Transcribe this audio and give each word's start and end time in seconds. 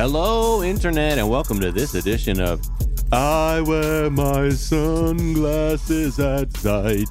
Hello, 0.00 0.62
Internet, 0.62 1.18
and 1.18 1.28
welcome 1.28 1.58
to 1.58 1.72
this 1.72 1.96
edition 1.96 2.40
of 2.40 2.64
I 3.10 3.60
Wear 3.62 4.08
My 4.08 4.48
Sunglasses 4.50 6.20
at 6.20 6.52
Zeit. 6.52 7.08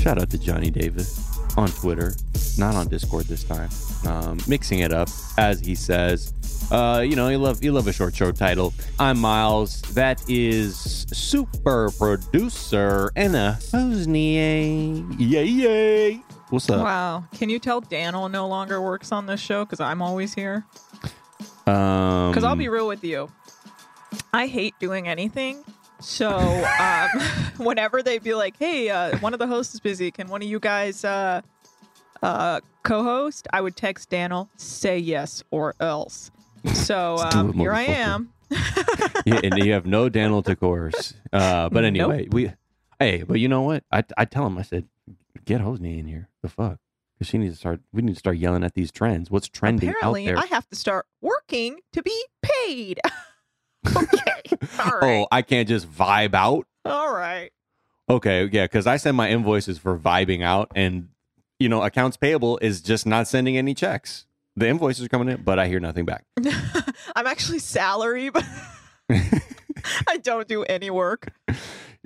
Shout 0.00 0.22
out 0.22 0.30
to 0.30 0.38
Johnny 0.38 0.70
Davis 0.70 1.36
on 1.56 1.68
Twitter, 1.68 2.14
not 2.56 2.76
on 2.76 2.86
Discord 2.86 3.24
this 3.24 3.42
time. 3.42 3.68
Um, 4.06 4.38
mixing 4.46 4.78
it 4.78 4.92
up, 4.92 5.08
as 5.36 5.58
he 5.58 5.74
says. 5.74 6.32
Uh, 6.70 7.04
you 7.04 7.16
know, 7.16 7.28
you 7.28 7.38
love 7.38 7.64
you 7.64 7.72
love 7.72 7.88
a 7.88 7.92
short 7.92 8.14
show 8.14 8.30
title. 8.30 8.72
I'm 9.00 9.18
Miles. 9.18 9.82
That 9.94 10.22
is 10.30 11.06
super 11.12 11.90
producer 11.98 13.10
Anna 13.16 13.58
Hossnieh. 13.72 15.16
Yay, 15.18 15.44
yay. 15.44 16.22
What's 16.50 16.70
up? 16.70 16.84
Wow. 16.84 17.24
Can 17.34 17.48
you 17.48 17.58
tell 17.58 17.80
Daniel 17.80 18.28
no 18.28 18.46
longer 18.46 18.80
works 18.80 19.10
on 19.10 19.26
this 19.26 19.40
show 19.40 19.64
because 19.64 19.80
I'm 19.80 20.00
always 20.00 20.34
here? 20.34 20.64
Um, 21.68 22.30
Because 22.30 22.44
I'll 22.44 22.56
be 22.56 22.68
real 22.68 22.88
with 22.88 23.04
you. 23.04 23.30
I 24.32 24.46
hate 24.46 24.74
doing 24.78 25.08
anything. 25.08 25.64
So 26.00 26.30
um, 26.30 27.08
whenever 27.58 28.02
they'd 28.02 28.22
be 28.22 28.34
like, 28.34 28.56
hey, 28.58 28.88
uh, 28.88 29.18
one 29.18 29.32
of 29.32 29.38
the 29.38 29.46
hosts 29.46 29.74
is 29.74 29.80
busy, 29.80 30.10
can 30.10 30.28
one 30.28 30.42
of 30.42 30.48
you 30.48 30.60
guys 30.60 31.04
uh, 31.04 31.42
uh, 32.22 32.60
co 32.84 33.02
host? 33.02 33.48
I 33.52 33.60
would 33.60 33.76
text 33.76 34.10
Daniel, 34.10 34.48
say 34.56 34.98
yes 34.98 35.42
or 35.50 35.74
else. 35.80 36.30
So 36.72 37.18
um, 37.32 37.52
here 37.52 37.72
I 37.72 37.82
am. 37.82 38.32
yeah, 39.26 39.40
and 39.42 39.58
you 39.58 39.72
have 39.72 39.86
no 39.86 40.08
Daniel 40.08 40.42
to 40.44 40.56
course. 40.56 41.14
Uh, 41.32 41.68
but 41.68 41.84
anyway, 41.84 42.28
we 42.30 42.52
hey, 42.98 43.22
but 43.22 43.40
you 43.40 43.48
know 43.48 43.62
what? 43.62 43.84
I 43.92 44.04
I 44.16 44.24
tell 44.24 44.46
him 44.46 44.56
I 44.56 44.62
said, 44.62 44.86
get 45.44 45.60
Hosni 45.60 45.98
in 45.98 46.06
here. 46.06 46.28
The 46.40 46.48
fuck, 46.48 46.78
because 47.18 47.28
she 47.28 47.38
needs 47.38 47.54
to 47.54 47.58
start. 47.58 47.80
We 47.92 48.02
need 48.02 48.12
to 48.14 48.18
start 48.18 48.36
yelling 48.36 48.62
at 48.62 48.74
these 48.74 48.92
trends. 48.92 49.30
What's 49.30 49.48
trending 49.48 49.88
Apparently, 49.88 50.28
out 50.28 50.36
there? 50.36 50.38
I 50.38 50.46
have 50.46 50.68
to 50.68 50.76
start 50.76 51.06
working 51.20 51.80
to 51.92 52.02
be 52.02 52.24
paid. 52.42 53.00
okay. 53.96 54.06
All 54.78 55.00
right. 55.00 55.02
Oh, 55.02 55.26
I 55.30 55.42
can't 55.42 55.68
just 55.68 55.90
vibe 55.90 56.34
out. 56.34 56.66
All 56.84 57.12
right. 57.12 57.50
Okay, 58.10 58.48
yeah, 58.50 58.64
because 58.64 58.86
I 58.86 58.96
send 58.96 59.16
my 59.16 59.28
invoices 59.30 59.78
for 59.78 59.98
vibing 59.98 60.42
out, 60.42 60.70
and 60.74 61.08
you 61.58 61.68
know, 61.68 61.82
accounts 61.82 62.16
payable 62.16 62.58
is 62.62 62.80
just 62.80 63.06
not 63.06 63.28
sending 63.28 63.58
any 63.58 63.74
checks. 63.74 64.26
The 64.56 64.68
invoices 64.68 65.04
are 65.04 65.08
coming 65.08 65.28
in, 65.28 65.42
but 65.42 65.58
I 65.58 65.68
hear 65.68 65.80
nothing 65.80 66.04
back. 66.06 66.24
I'm 67.16 67.26
actually 67.26 67.58
salary, 67.58 68.30
but 68.30 68.44
I 70.08 70.16
don't 70.18 70.46
do 70.48 70.62
any 70.64 70.90
work. 70.90 71.32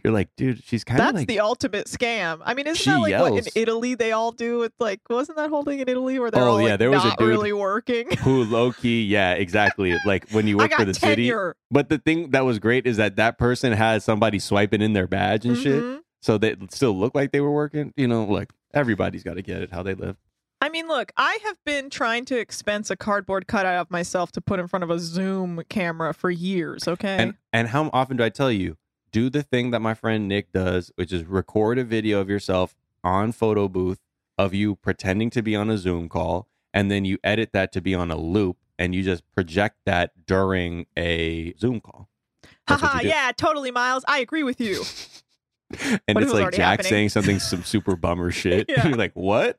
You're 0.03 0.12
like, 0.12 0.31
dude, 0.37 0.62
she's 0.65 0.83
kind 0.83 0.98
of 1.01 1.06
That's 1.06 1.17
like 1.19 1.28
the 1.28 1.39
ultimate 1.41 1.87
scam. 1.87 2.41
I 2.45 2.55
mean, 2.55 2.67
isn't 2.67 2.91
that 2.92 2.98
like 3.01 3.20
what 3.20 3.47
in. 3.47 3.53
Italy 3.55 3.95
they 3.95 4.11
all 4.11 4.33
do? 4.33 4.62
It's 4.64 4.75
like, 4.81 5.01
wasn't 5.09 5.37
that 5.39 5.51
holding 5.51 5.79
in 5.79 5.89
Italy 5.89 6.19
where 6.19 6.31
they're 6.31 6.42
Oh, 6.42 6.53
all 6.53 6.61
yeah, 6.62 6.70
like, 6.70 6.79
there 6.81 6.91
was 6.91 7.05
a 7.05 7.09
not 7.09 7.19
dude- 7.19 7.29
really 7.29 7.53
working? 7.53 8.11
who 8.19 8.42
low 8.45 8.73
key, 8.73 9.05
yeah, 9.05 9.34
exactly. 9.34 9.97
Like 10.05 10.29
when 10.31 10.47
you 10.48 10.56
work 10.59 10.73
for 10.73 10.84
the 10.84 10.95
city. 10.95 11.33
But 11.70 11.89
the 11.89 11.98
thing 11.98 12.31
that 12.31 12.45
was 12.45 12.59
great 12.59 12.87
is 12.87 12.97
that 12.97 13.14
that 13.17 13.39
person 13.39 13.73
has 13.73 14.05
somebody 14.05 14.39
swiping 14.41 14.83
in 14.83 14.92
their 14.92 15.07
badge 15.07 15.45
and 15.47 15.57
shit, 15.57 15.83
Mhm. 15.83 16.01
so 16.20 16.36
they 16.36 16.57
still 16.70 16.98
look 16.98 17.14
like 17.14 17.31
they 17.31 17.41
were 17.41 17.53
working. 17.53 17.92
You 17.97 18.09
know, 18.09 18.25
like 18.25 18.51
everybody's 18.75 19.23
got 19.23 19.34
to 19.34 19.42
get 19.42 19.62
it 19.62 19.70
how 19.70 19.84
they 19.84 19.95
live. 19.95 20.17
I 20.62 20.68
mean, 20.68 20.86
look, 20.86 21.10
I 21.16 21.38
have 21.44 21.56
been 21.64 21.91
trying 21.91 22.24
to 22.27 22.38
expense 22.38 22.88
a 22.88 22.96
cardboard 22.96 23.48
cutout 23.48 23.80
of 23.80 23.91
myself 23.91 24.30
to 24.32 24.41
put 24.41 24.60
in 24.60 24.68
front 24.68 24.84
of 24.84 24.91
a 24.91 25.00
Zoom 25.00 25.60
camera 25.68 26.14
for 26.14 26.30
years. 26.30 26.86
Okay. 26.86 27.16
And 27.18 27.34
and 27.52 27.68
how 27.68 27.91
often 27.92 28.16
do 28.16 28.22
I 28.22 28.28
tell 28.28 28.52
you? 28.52 28.77
Do 29.10 29.28
the 29.28 29.42
thing 29.42 29.72
that 29.72 29.80
my 29.80 29.92
friend 29.92 30.28
Nick 30.28 30.52
does, 30.52 30.92
which 30.94 31.12
is 31.12 31.24
record 31.24 31.78
a 31.78 31.84
video 31.84 32.20
of 32.20 32.30
yourself 32.30 32.77
on 33.02 33.33
photo 33.33 33.66
booth 33.66 33.98
of 34.38 34.55
you 34.55 34.77
pretending 34.77 35.30
to 35.30 35.42
be 35.42 35.56
on 35.56 35.68
a 35.68 35.77
Zoom 35.77 36.08
call, 36.08 36.46
and 36.72 36.92
then 36.92 37.05
you 37.05 37.18
edit 37.24 37.50
that 37.52 37.72
to 37.72 37.80
be 37.80 37.92
on 37.92 38.12
a 38.12 38.16
loop, 38.16 38.58
and 38.78 38.94
you 38.94 39.02
just 39.02 39.28
project 39.34 39.78
that 39.84 40.12
during 40.27 40.86
a 40.96 41.55
Zoom 41.58 41.80
call. 41.80 42.08
Haha, 42.68 43.00
yeah, 43.02 43.33
totally, 43.36 43.72
Miles. 43.72 44.05
I 44.06 44.20
agree 44.20 44.44
with 44.44 44.60
you. 44.60 44.84
And 46.06 46.18
if 46.18 46.24
it's 46.24 46.33
it 46.33 46.34
like 46.34 46.52
Jack 46.52 46.80
happening? 46.80 46.90
saying 46.90 47.08
something 47.08 47.38
some 47.40 47.62
super 47.62 47.96
bummer 47.96 48.30
shit. 48.30 48.67
Yeah. 48.68 48.86
You're 48.89 48.96
like, 48.98 49.14
what? 49.14 49.56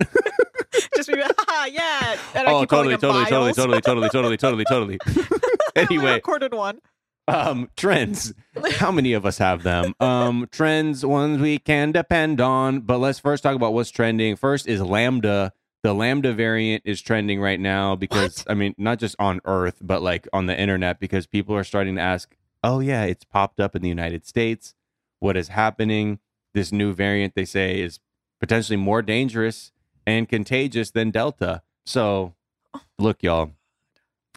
Just 1.06 1.16
be 1.18 1.22
like, 1.22 1.36
haha, 1.38 1.66
yeah. 1.66 2.18
And 2.36 2.48
I 2.48 2.54
oh, 2.54 2.60
keep 2.62 2.70
calling 2.70 2.98
totally, 2.98 3.26
totally, 3.26 3.54
totally, 3.54 3.82
totally, 3.82 4.10
totally, 4.10 4.38
totally, 4.38 4.66
totally, 4.66 4.98
totally. 4.98 5.30
I 5.76 5.82
anyway, 5.82 6.14
recorded 6.14 6.54
one. 6.54 6.80
um, 7.28 7.70
trends. 7.76 8.34
How 8.78 8.92
many 8.92 9.14
of 9.14 9.26
us 9.26 9.38
have 9.38 9.64
them? 9.64 9.94
Um, 10.00 10.48
trends, 10.52 11.06
ones 11.06 11.42
we 11.42 11.58
can 11.58 11.92
depend 11.92 12.40
on. 12.42 12.82
But 12.82 13.00
let's 13.00 13.20
first 13.20 13.44
talk 13.44 13.56
about 13.56 13.74
what's 13.74 13.90
trending. 13.92 14.36
First 14.36 14.68
is 14.68 14.82
Lambda. 14.82 15.54
The 15.84 15.94
Lambda 15.94 16.34
variant 16.34 16.84
is 16.86 17.02
trending 17.02 17.42
right 17.42 17.60
now 17.60 17.96
because 17.96 18.46
I 18.48 18.54
mean, 18.54 18.74
not 18.78 19.00
just 19.00 19.16
on 19.20 19.42
Earth, 19.46 19.80
but 19.82 20.02
like 20.02 20.28
on 20.32 20.46
the 20.46 20.58
internet, 20.58 21.00
because 21.00 21.28
people 21.28 21.56
are 21.56 21.64
starting 21.66 21.96
to 21.96 22.02
ask, 22.02 22.36
"Oh 22.64 22.80
yeah, 22.80 23.04
it's 23.04 23.26
popped 23.26 23.60
up 23.60 23.76
in 23.76 23.82
the 23.82 23.90
United 23.90 24.26
States. 24.26 24.76
What 25.20 25.36
is 25.36 25.50
happening?" 25.50 26.20
This 26.54 26.72
new 26.72 26.94
variant 26.94 27.34
they 27.36 27.46
say 27.46 27.82
is 27.82 28.00
potentially 28.40 28.78
more 28.78 29.02
dangerous 29.02 29.72
and 30.06 30.28
contagious 30.28 30.92
than 30.92 31.12
Delta. 31.12 31.62
So, 31.86 32.34
oh. 32.74 32.82
look, 33.00 33.24
y'all, 33.24 33.52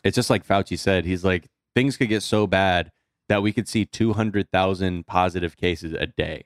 it's 0.05 0.15
just 0.15 0.31
like 0.31 0.47
Fauci 0.47 0.79
said. 0.79 1.05
He's 1.05 1.25
like, 1.25 1.49
things 1.75 1.97
could 1.97 2.09
get 2.09 2.23
so 2.23 2.47
bad 2.47 2.93
that 3.29 3.43
we 3.43 3.53
could 3.53 3.69
see 3.69 3.85
200,000 3.85 5.07
positive 5.07 5.57
cases 5.57 5.93
a 5.93 6.07
day 6.07 6.45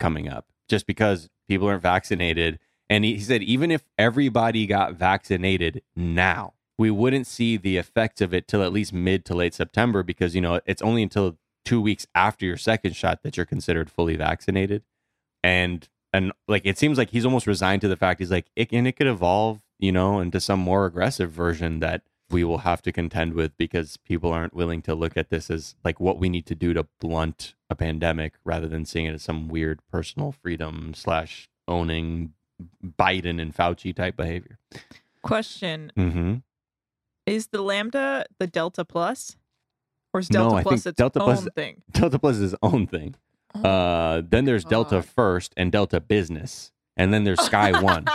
coming 0.00 0.28
up 0.28 0.46
just 0.68 0.86
because 0.86 1.28
people 1.48 1.68
aren't 1.68 1.82
vaccinated. 1.82 2.58
And 2.88 3.04
he, 3.04 3.14
he 3.14 3.20
said, 3.20 3.42
even 3.42 3.70
if 3.70 3.84
everybody 3.98 4.66
got 4.66 4.94
vaccinated 4.94 5.82
now, 5.94 6.54
we 6.78 6.90
wouldn't 6.90 7.26
see 7.26 7.56
the 7.56 7.76
effects 7.76 8.20
of 8.20 8.32
it 8.32 8.48
till 8.48 8.62
at 8.62 8.72
least 8.72 8.92
mid 8.92 9.24
to 9.26 9.34
late 9.34 9.54
September 9.54 10.02
because, 10.02 10.34
you 10.34 10.40
know, 10.40 10.60
it's 10.66 10.82
only 10.82 11.02
until 11.02 11.38
two 11.64 11.80
weeks 11.80 12.06
after 12.14 12.44
your 12.44 12.56
second 12.56 12.96
shot 12.96 13.22
that 13.22 13.36
you're 13.36 13.46
considered 13.46 13.90
fully 13.90 14.16
vaccinated. 14.16 14.82
And, 15.44 15.88
and 16.12 16.32
like, 16.48 16.62
it 16.64 16.78
seems 16.78 16.98
like 16.98 17.10
he's 17.10 17.24
almost 17.24 17.46
resigned 17.46 17.80
to 17.82 17.88
the 17.88 17.96
fact 17.96 18.20
he's 18.20 18.30
like, 18.30 18.46
it, 18.56 18.68
and 18.72 18.86
it 18.86 18.92
could 18.96 19.06
evolve, 19.06 19.60
you 19.78 19.92
know, 19.92 20.20
into 20.20 20.40
some 20.40 20.60
more 20.60 20.86
aggressive 20.86 21.30
version 21.30 21.80
that 21.80 22.02
we 22.30 22.44
will 22.44 22.58
have 22.58 22.80
to 22.82 22.92
contend 22.92 23.34
with 23.34 23.56
because 23.58 23.98
people 23.98 24.32
aren't 24.32 24.54
willing 24.54 24.80
to 24.82 24.94
look 24.94 25.16
at 25.16 25.28
this 25.28 25.50
as 25.50 25.74
like 25.84 26.00
what 26.00 26.18
we 26.18 26.28
need 26.30 26.46
to 26.46 26.54
do 26.54 26.72
to 26.72 26.86
blunt 27.00 27.54
a 27.68 27.74
pandemic 27.74 28.34
rather 28.44 28.66
than 28.68 28.84
seeing 28.86 29.06
it 29.06 29.12
as 29.14 29.22
some 29.22 29.48
weird 29.48 29.80
personal 29.90 30.32
freedom 30.32 30.92
slash 30.94 31.48
owning 31.68 32.32
Biden 32.84 33.40
and 33.40 33.54
Fauci 33.54 33.94
type 33.94 34.16
behavior. 34.16 34.58
Question 35.22 35.92
Mm-hmm. 35.96 36.34
Is 37.26 37.48
the 37.48 37.62
Lambda 37.62 38.24
the 38.38 38.46
Delta 38.46 38.84
Plus? 38.84 39.36
Or 40.14 40.20
is 40.20 40.28
Delta 40.28 40.56
I 40.56 40.62
Plus 40.62 40.84
its 40.86 40.96
Delta 40.96 41.20
own 41.20 41.36
Plus- 41.36 41.48
thing? 41.54 41.82
Delta 41.92 42.18
Plus 42.18 42.36
is 42.36 42.40
his 42.52 42.54
own 42.62 42.86
thing. 42.86 43.14
Uh, 43.54 44.22
then 44.28 44.44
there's 44.44 44.64
Delta 44.64 45.02
First 45.02 45.52
and 45.56 45.70
Delta 45.72 46.00
Business, 46.00 46.72
and 46.96 47.12
then 47.12 47.24
there's 47.24 47.40
Sky 47.40 47.78
One. 47.82 48.06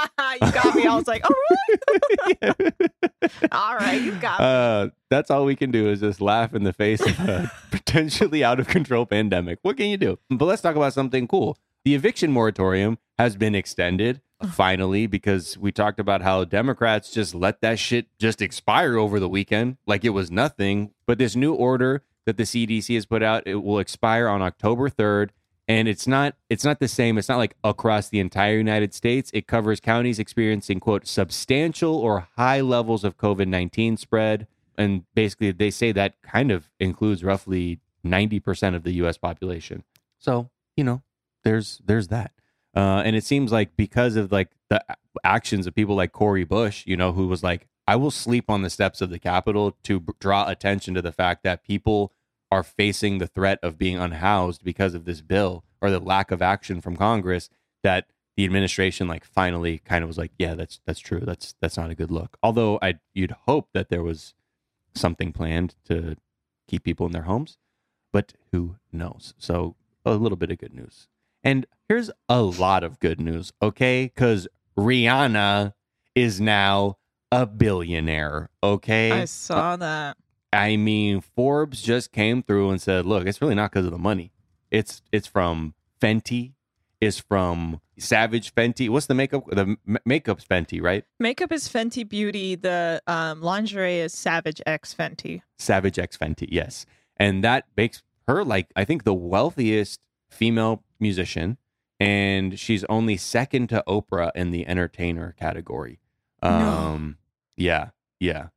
you 0.42 0.52
got 0.52 0.76
me. 0.76 0.86
I 0.88 0.96
was 0.96 1.08
like, 1.08 1.24
oh, 1.30 1.36
really? 1.50 2.72
all 3.52 3.76
right, 3.76 4.02
you 4.02 4.12
got 4.14 4.40
me. 4.40 4.46
uh, 4.46 4.88
that's 5.10 5.30
all 5.32 5.46
we 5.46 5.56
can 5.56 5.72
do 5.72 5.90
is 5.90 6.00
just 6.02 6.22
laugh 6.22 6.54
in 6.54 6.64
the 6.64 6.74
face 6.74 7.02
of 7.02 7.20
a 7.20 7.52
potentially 7.72 8.44
out 8.44 8.60
of 8.60 8.68
control 8.68 9.06
pandemic. 9.06 9.60
What 9.62 9.78
can 9.78 9.88
you 9.88 9.98
do? 9.98 10.20
But 10.30 10.46
let's 10.46 10.62
talk 10.62 10.76
about 10.76 10.94
something 10.94 11.28
cool. 11.28 11.58
The 11.86 11.96
eviction 11.96 12.32
moratorium 12.32 12.98
has 13.18 13.36
been 13.36 13.56
extended 13.56 14.22
finally 14.52 15.08
because 15.08 15.58
we 15.58 15.72
talked 15.72 16.00
about 16.00 16.22
how 16.22 16.44
Democrats 16.44 17.12
just 17.12 17.34
let 17.34 17.62
that 17.62 17.80
shit 17.80 18.08
just 18.20 18.42
expire 18.42 18.98
over 18.98 19.20
the 19.20 19.30
weekend 19.30 19.78
like 19.88 20.04
it 20.04 20.10
was 20.10 20.30
nothing. 20.30 20.92
But 21.08 21.18
this 21.18 21.36
new 21.36 21.54
order 21.54 22.04
that 22.28 22.38
the 22.38 22.44
CDC 22.44 22.94
has 22.94 23.08
put 23.08 23.24
out, 23.24 23.44
it 23.48 23.56
will 23.56 23.80
expire 23.80 24.28
on 24.28 24.42
October 24.44 24.90
3rd 24.90 25.30
and 25.68 25.88
it's 25.88 26.08
not 26.08 26.36
it's 26.50 26.64
not 26.64 26.80
the 26.80 26.88
same. 26.88 27.18
It's 27.18 27.28
not 27.28 27.38
like 27.38 27.56
across 27.64 28.10
the 28.10 28.20
entire 28.20 28.58
united 28.58 28.94
states. 28.94 29.32
It 29.34 29.48
covers 29.48 29.80
counties 29.80 30.20
experiencing 30.20 30.80
quote 30.80 31.08
substantial 31.08 31.96
or 31.96 32.28
high 32.38 32.62
levels 32.62 33.04
of 33.04 33.18
covid-19 33.18 34.00
spread. 34.00 34.48
And 34.78 35.04
basically 35.14 35.52
they 35.52 35.72
say 35.72 35.92
that 35.92 36.22
kind 36.22 36.52
of 36.52 36.70
includes 36.80 37.24
roughly 37.24 37.80
90% 38.06 38.76
of 38.76 38.84
the 38.84 38.94
us 38.94 39.18
population. 39.18 39.84
So 40.20 40.50
you 40.76 40.84
know 40.84 41.02
there's 41.44 41.82
there's 41.86 42.08
that. 42.10 42.32
Uh, 42.76 43.02
and 43.04 43.16
it 43.16 43.24
seems 43.24 43.52
like 43.52 43.76
because 43.76 44.16
of 44.16 44.32
like 44.32 44.50
the 44.70 44.84
actions 45.24 45.66
of 45.68 45.74
people 45.74 45.96
like 45.96 46.12
Cori 46.12 46.44
Bush, 46.44 46.84
you 46.86 46.96
know, 46.96 47.12
who 47.12 47.28
was 47.28 47.42
like, 47.42 47.68
I 47.88 47.96
will 47.96 48.12
sleep 48.12 48.50
on 48.50 48.62
the 48.62 48.70
steps 48.70 49.02
of 49.02 49.10
the 49.10 49.18
Capitol 49.18 49.76
to 49.84 50.00
b- 50.00 50.14
draw 50.20 50.48
attention 50.48 50.94
to 50.94 51.02
the 51.02 51.12
fact 51.12 51.44
that 51.44 51.64
people 51.64 52.12
are 52.52 52.64
facing 52.64 53.18
the 53.18 53.28
threat 53.28 53.60
of 53.62 53.78
being 53.78 53.98
unhoused 53.98 54.64
because 54.64 54.94
of 54.94 55.06
this 55.06 55.22
bill 55.22 55.64
or 55.82 55.90
the 55.90 56.00
lack 56.00 56.32
of 56.32 56.42
action 56.42 56.82
from 56.82 56.96
Congress 56.96 57.50
that 57.84 58.08
the 58.36 58.46
administration 58.46 59.08
like 59.08 59.26
finally 59.26 59.80
kind 59.80 60.04
of 60.04 60.08
was 60.08 60.18
like, 60.18 60.32
yeah, 60.38 60.54
that's 60.54 60.80
that's 60.86 61.00
true. 61.00 61.22
That's 61.22 61.56
that's 61.60 61.78
not 61.78 61.90
a 61.90 61.96
good 61.96 62.12
look. 62.12 62.38
Although 62.44 62.78
I 62.82 62.96
you'd 63.14 63.36
hope 63.48 63.70
that 63.74 63.90
there 63.90 64.04
was 64.04 64.34
something 64.94 65.34
planned 65.34 65.76
to 65.86 66.16
keep 66.68 66.84
people 66.84 67.06
in 67.06 67.12
their 67.12 67.24
homes, 67.24 67.58
but 68.14 68.34
who 68.52 68.76
knows? 68.92 69.34
So 69.38 69.76
a 70.06 70.14
little 70.14 70.38
bit 70.38 70.52
of 70.52 70.60
good 70.60 70.74
news. 70.74 71.08
And 71.44 71.66
here's 71.90 72.12
a 72.30 72.42
lot 72.42 72.84
of 72.84 73.00
good 73.00 73.20
news, 73.20 73.52
okay? 73.62 74.12
Cuz 74.16 74.48
Rihanna 74.78 75.74
is 76.14 76.40
now 76.40 76.98
a 77.32 77.46
billionaire, 77.46 78.50
okay? 78.64 79.12
I 79.12 79.26
saw 79.26 79.76
that. 79.78 80.18
I 80.58 80.76
mean, 80.76 81.22
Forbes 81.22 81.82
just 81.82 82.12
came 82.12 82.42
through 82.42 82.72
and 82.72 82.82
said, 82.82 83.06
"Look, 83.06 83.28
it's 83.28 83.42
really 83.42 83.56
not 83.56 83.72
because 83.72 83.86
of 83.86 83.92
the 83.92 83.98
money. 83.98 84.32
It's 84.72 85.02
it's 85.12 85.28
from 85.28 85.76
Fenty. 86.02 86.54
It's 87.00 87.20
from 87.20 87.80
Savage 88.00 88.56
Fenty. 88.56 88.90
What's 88.90 89.06
the 89.06 89.14
makeup? 89.14 89.44
The 89.52 89.78
m- 89.88 89.98
makeup's 90.04 90.44
Fenty, 90.46 90.82
right? 90.82 91.06
Makeup 91.20 91.52
is 91.52 91.70
Fenty 91.70 92.08
Beauty. 92.08 92.56
The 92.56 93.02
um, 93.06 93.42
lingerie 93.42 94.00
is 94.00 94.14
Savage 94.14 94.60
X 94.66 94.96
Fenty. 94.98 95.42
Savage 95.60 96.00
X 96.00 96.18
Fenty, 96.18 96.48
yes. 96.50 96.88
And 97.18 97.44
that 97.44 97.66
makes 97.76 98.02
her 98.28 98.44
like 98.44 98.68
I 98.76 98.84
think 98.84 99.04
the 99.04 99.14
wealthiest 99.14 100.00
female 100.30 100.84
musician, 101.00 101.58
and 102.00 102.58
she's 102.60 102.84
only 102.86 103.16
second 103.16 103.68
to 103.70 103.84
Oprah 103.88 104.32
in 104.34 104.50
the 104.50 104.68
entertainer 104.68 105.36
category. 105.38 106.00
No. 106.42 106.50
Um, 106.50 107.18
yeah, 107.56 107.90
yeah, 108.20 108.48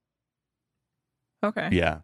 Okay. 1.43 1.69
yeah. 1.73 1.99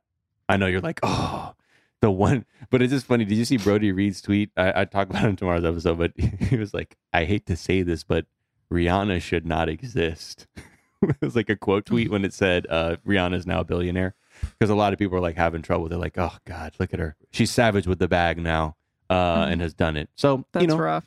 I 0.48 0.56
know 0.56 0.66
you're 0.66 0.80
like, 0.80 1.00
oh, 1.02 1.54
the 2.00 2.10
one, 2.10 2.44
but 2.70 2.80
it's 2.82 2.92
just 2.92 3.06
funny. 3.06 3.24
Did 3.24 3.36
you 3.36 3.44
see 3.44 3.56
Brody 3.56 3.90
Reed's 3.92 4.20
tweet? 4.22 4.50
I, 4.56 4.82
I 4.82 4.84
talk 4.84 5.10
about 5.10 5.22
him 5.22 5.36
tomorrow's 5.36 5.64
episode, 5.64 5.98
but 5.98 6.12
he 6.18 6.56
was 6.56 6.72
like, 6.72 6.96
I 7.12 7.24
hate 7.24 7.46
to 7.46 7.56
say 7.56 7.82
this, 7.82 8.04
but 8.04 8.26
Rihanna 8.72 9.20
should 9.20 9.44
not 9.46 9.68
exist. 9.68 10.46
it 11.02 11.16
was 11.20 11.34
like 11.36 11.50
a 11.50 11.56
quote 11.56 11.84
tweet 11.86 12.10
when 12.10 12.24
it 12.24 12.32
said 12.32 12.66
uh, 12.70 12.96
Rihanna 13.06 13.34
is 13.34 13.46
now 13.46 13.60
a 13.60 13.64
billionaire 13.64 14.14
because 14.58 14.70
a 14.70 14.74
lot 14.74 14.92
of 14.92 14.98
people 14.98 15.16
are 15.16 15.20
like 15.20 15.36
having 15.36 15.62
trouble. 15.62 15.88
They're 15.88 15.98
like, 15.98 16.16
oh 16.18 16.32
God, 16.44 16.74
look 16.78 16.92
at 16.94 17.00
her. 17.00 17.16
She's 17.32 17.50
savage 17.50 17.86
with 17.86 17.98
the 17.98 18.08
bag 18.08 18.38
now 18.38 18.76
uh, 19.10 19.46
Mhm. 19.46 19.52
and 19.52 19.60
has 19.60 19.74
done 19.74 19.96
it. 19.96 20.08
So, 20.16 20.44
That's 20.52 20.62
you 20.62 20.68
know, 20.68 20.78
rough. 20.78 21.06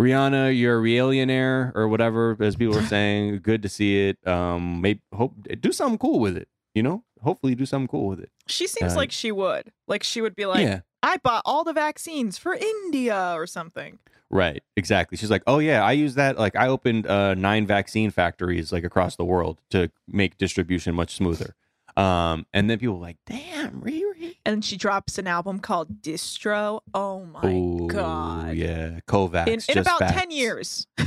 Rihanna, 0.00 0.58
you're 0.58 0.78
a 0.78 0.82
realionaire 0.82 1.74
or 1.74 1.88
whatever, 1.88 2.36
as 2.40 2.56
people 2.56 2.74
were 2.74 2.82
saying. 2.86 3.40
Good 3.42 3.62
to 3.62 3.68
see 3.68 4.08
it. 4.08 4.26
Um, 4.26 4.80
maybe 4.80 5.00
hope 5.12 5.34
do 5.60 5.72
something 5.72 5.98
cool 5.98 6.20
with 6.20 6.36
it. 6.36 6.48
You 6.76 6.82
know, 6.82 7.04
hopefully 7.22 7.54
do 7.54 7.64
something 7.64 7.88
cool 7.88 8.06
with 8.06 8.20
it. 8.20 8.30
She 8.48 8.66
seems 8.66 8.92
Uh, 8.92 8.96
like 8.96 9.10
she 9.10 9.32
would. 9.32 9.72
Like 9.88 10.02
she 10.02 10.20
would 10.20 10.36
be 10.36 10.44
like, 10.44 10.62
yeah, 10.62 10.80
I 11.02 11.16
bought 11.16 11.40
all 11.46 11.64
the 11.64 11.72
vaccines 11.72 12.36
for 12.36 12.52
India 12.52 13.32
or 13.34 13.46
something. 13.46 13.98
right, 14.28 14.62
exactly. 14.76 15.16
She's 15.16 15.30
like, 15.30 15.42
oh 15.46 15.58
yeah, 15.58 15.82
I 15.82 15.92
use 15.92 16.16
that. 16.16 16.36
Like, 16.38 16.54
I 16.54 16.68
opened 16.68 17.06
uh, 17.06 17.32
nine 17.34 17.66
vaccine 17.66 18.10
factories 18.10 18.72
like 18.72 18.84
across 18.84 19.16
the 19.16 19.24
world 19.24 19.62
to 19.70 19.90
make 20.06 20.36
distribution 20.36 20.94
much 20.94 21.16
smoother. 21.16 21.56
Um, 21.96 22.46
and 22.52 22.68
then 22.68 22.78
people 22.78 22.96
were 22.96 23.00
like, 23.00 23.16
damn, 23.26 23.80
Riri. 23.80 24.36
And 24.44 24.64
she 24.64 24.76
drops 24.76 25.18
an 25.18 25.26
album 25.26 25.60
called 25.60 26.02
Distro. 26.02 26.80
Oh 26.92 27.24
my 27.24 27.46
Ooh, 27.52 27.88
god. 27.88 28.54
yeah, 28.54 29.00
Kovacs. 29.08 29.48
In, 29.48 29.60
in 29.68 29.78
about 29.78 30.00
facts. 30.00 30.20
10 30.20 30.30
years. 30.30 30.86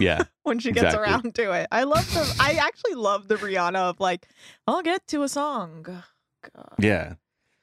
Yeah, 0.00 0.22
when 0.44 0.60
she 0.60 0.70
gets 0.70 0.94
exactly. 0.94 1.10
around 1.10 1.34
to 1.34 1.52
it. 1.52 1.66
I 1.72 1.82
love 1.82 2.06
the 2.14 2.36
I 2.38 2.52
actually 2.52 2.94
love 2.94 3.26
the 3.26 3.34
Rihanna 3.34 3.90
of 3.90 3.98
like, 3.98 4.28
I'll 4.64 4.80
get 4.80 5.04
to 5.08 5.24
a 5.24 5.28
song. 5.28 5.82
God. 5.82 6.74
yeah. 6.78 7.14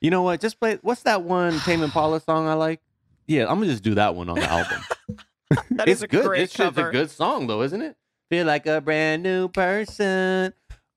You 0.01 0.09
know 0.11 0.21
what? 0.21 0.41
Just 0.41 0.59
play. 0.59 0.77
What's 0.81 1.03
that 1.03 1.23
one 1.23 1.57
Tame 1.61 1.81
Impala 1.81 2.19
song 2.19 2.45
I 2.45 2.53
like? 2.55 2.81
Yeah, 3.25 3.43
I'm 3.43 3.59
gonna 3.59 3.67
just 3.67 3.83
do 3.83 3.95
that 3.95 4.15
one 4.15 4.27
on 4.29 4.35
the 4.37 4.49
album. 4.49 4.81
That 5.71 5.87
it's 5.87 5.99
is 5.99 6.03
a 6.03 6.07
good. 6.07 6.25
great 6.25 6.41
it's 6.41 6.53
just 6.53 6.75
cover. 6.75 6.89
a 6.89 6.91
good 6.91 7.09
song, 7.09 7.47
though, 7.47 7.61
isn't 7.61 7.81
it? 7.81 7.95
Feel 8.29 8.47
like 8.47 8.65
a 8.65 8.81
brand 8.81 9.23
new 9.23 9.47
person. 9.47 10.53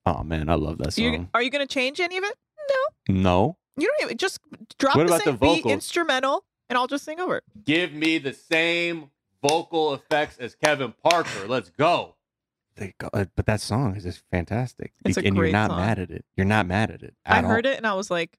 Oh 0.08 0.22
man, 0.22 0.48
I 0.48 0.54
love 0.54 0.78
that 0.78 0.96
You, 0.96 1.12
song. 1.12 1.28
are 1.34 1.42
you 1.42 1.50
going 1.50 1.66
to 1.66 1.72
change 1.72 2.00
any 2.00 2.16
of 2.16 2.24
it? 2.24 2.34
No, 3.08 3.14
No. 3.14 3.56
You 3.76 3.86
don't 3.86 4.06
even 4.08 4.16
just 4.18 4.40
drop 4.78 4.96
What 4.96 5.06
the 5.06 5.12
about 5.14 5.22
same 5.24 5.36
the 5.36 5.38
beat 5.38 5.66
instrumental 5.66 6.44
and 6.68 6.76
I'll 6.76 6.86
just 6.88 7.04
sing 7.04 7.20
over 7.20 7.36
it. 7.36 7.44
give 7.64 7.92
me 7.92 8.18
the 8.18 8.32
same 8.32 9.10
vocal 9.42 9.94
effects 9.94 10.38
as 10.38 10.54
Kevin 10.56 10.94
Parker. 11.04 11.46
Let's 11.46 11.70
go. 11.70 12.16
uh, 12.80 13.24
But 13.36 13.46
that 13.46 13.60
song 13.60 13.94
is 13.96 14.02
just 14.04 14.22
fantastic, 14.32 14.92
It's 15.04 15.16
a 15.16 15.20
and 15.24 15.36
you're 15.36 15.50
not 15.52 15.70
song. 15.70 15.78
mad 15.80 15.98
at 15.98 16.10
it. 16.10 16.24
You're 16.36 16.46
not 16.46 16.66
mad 16.66 16.90
at 16.90 17.02
it. 17.02 17.14
I 17.24 17.38
At 17.38 17.44
heard 17.44 17.66
it 17.66 17.76
and 17.76 17.86
I 17.86 17.94
was 17.94 18.10
like, 18.10 18.36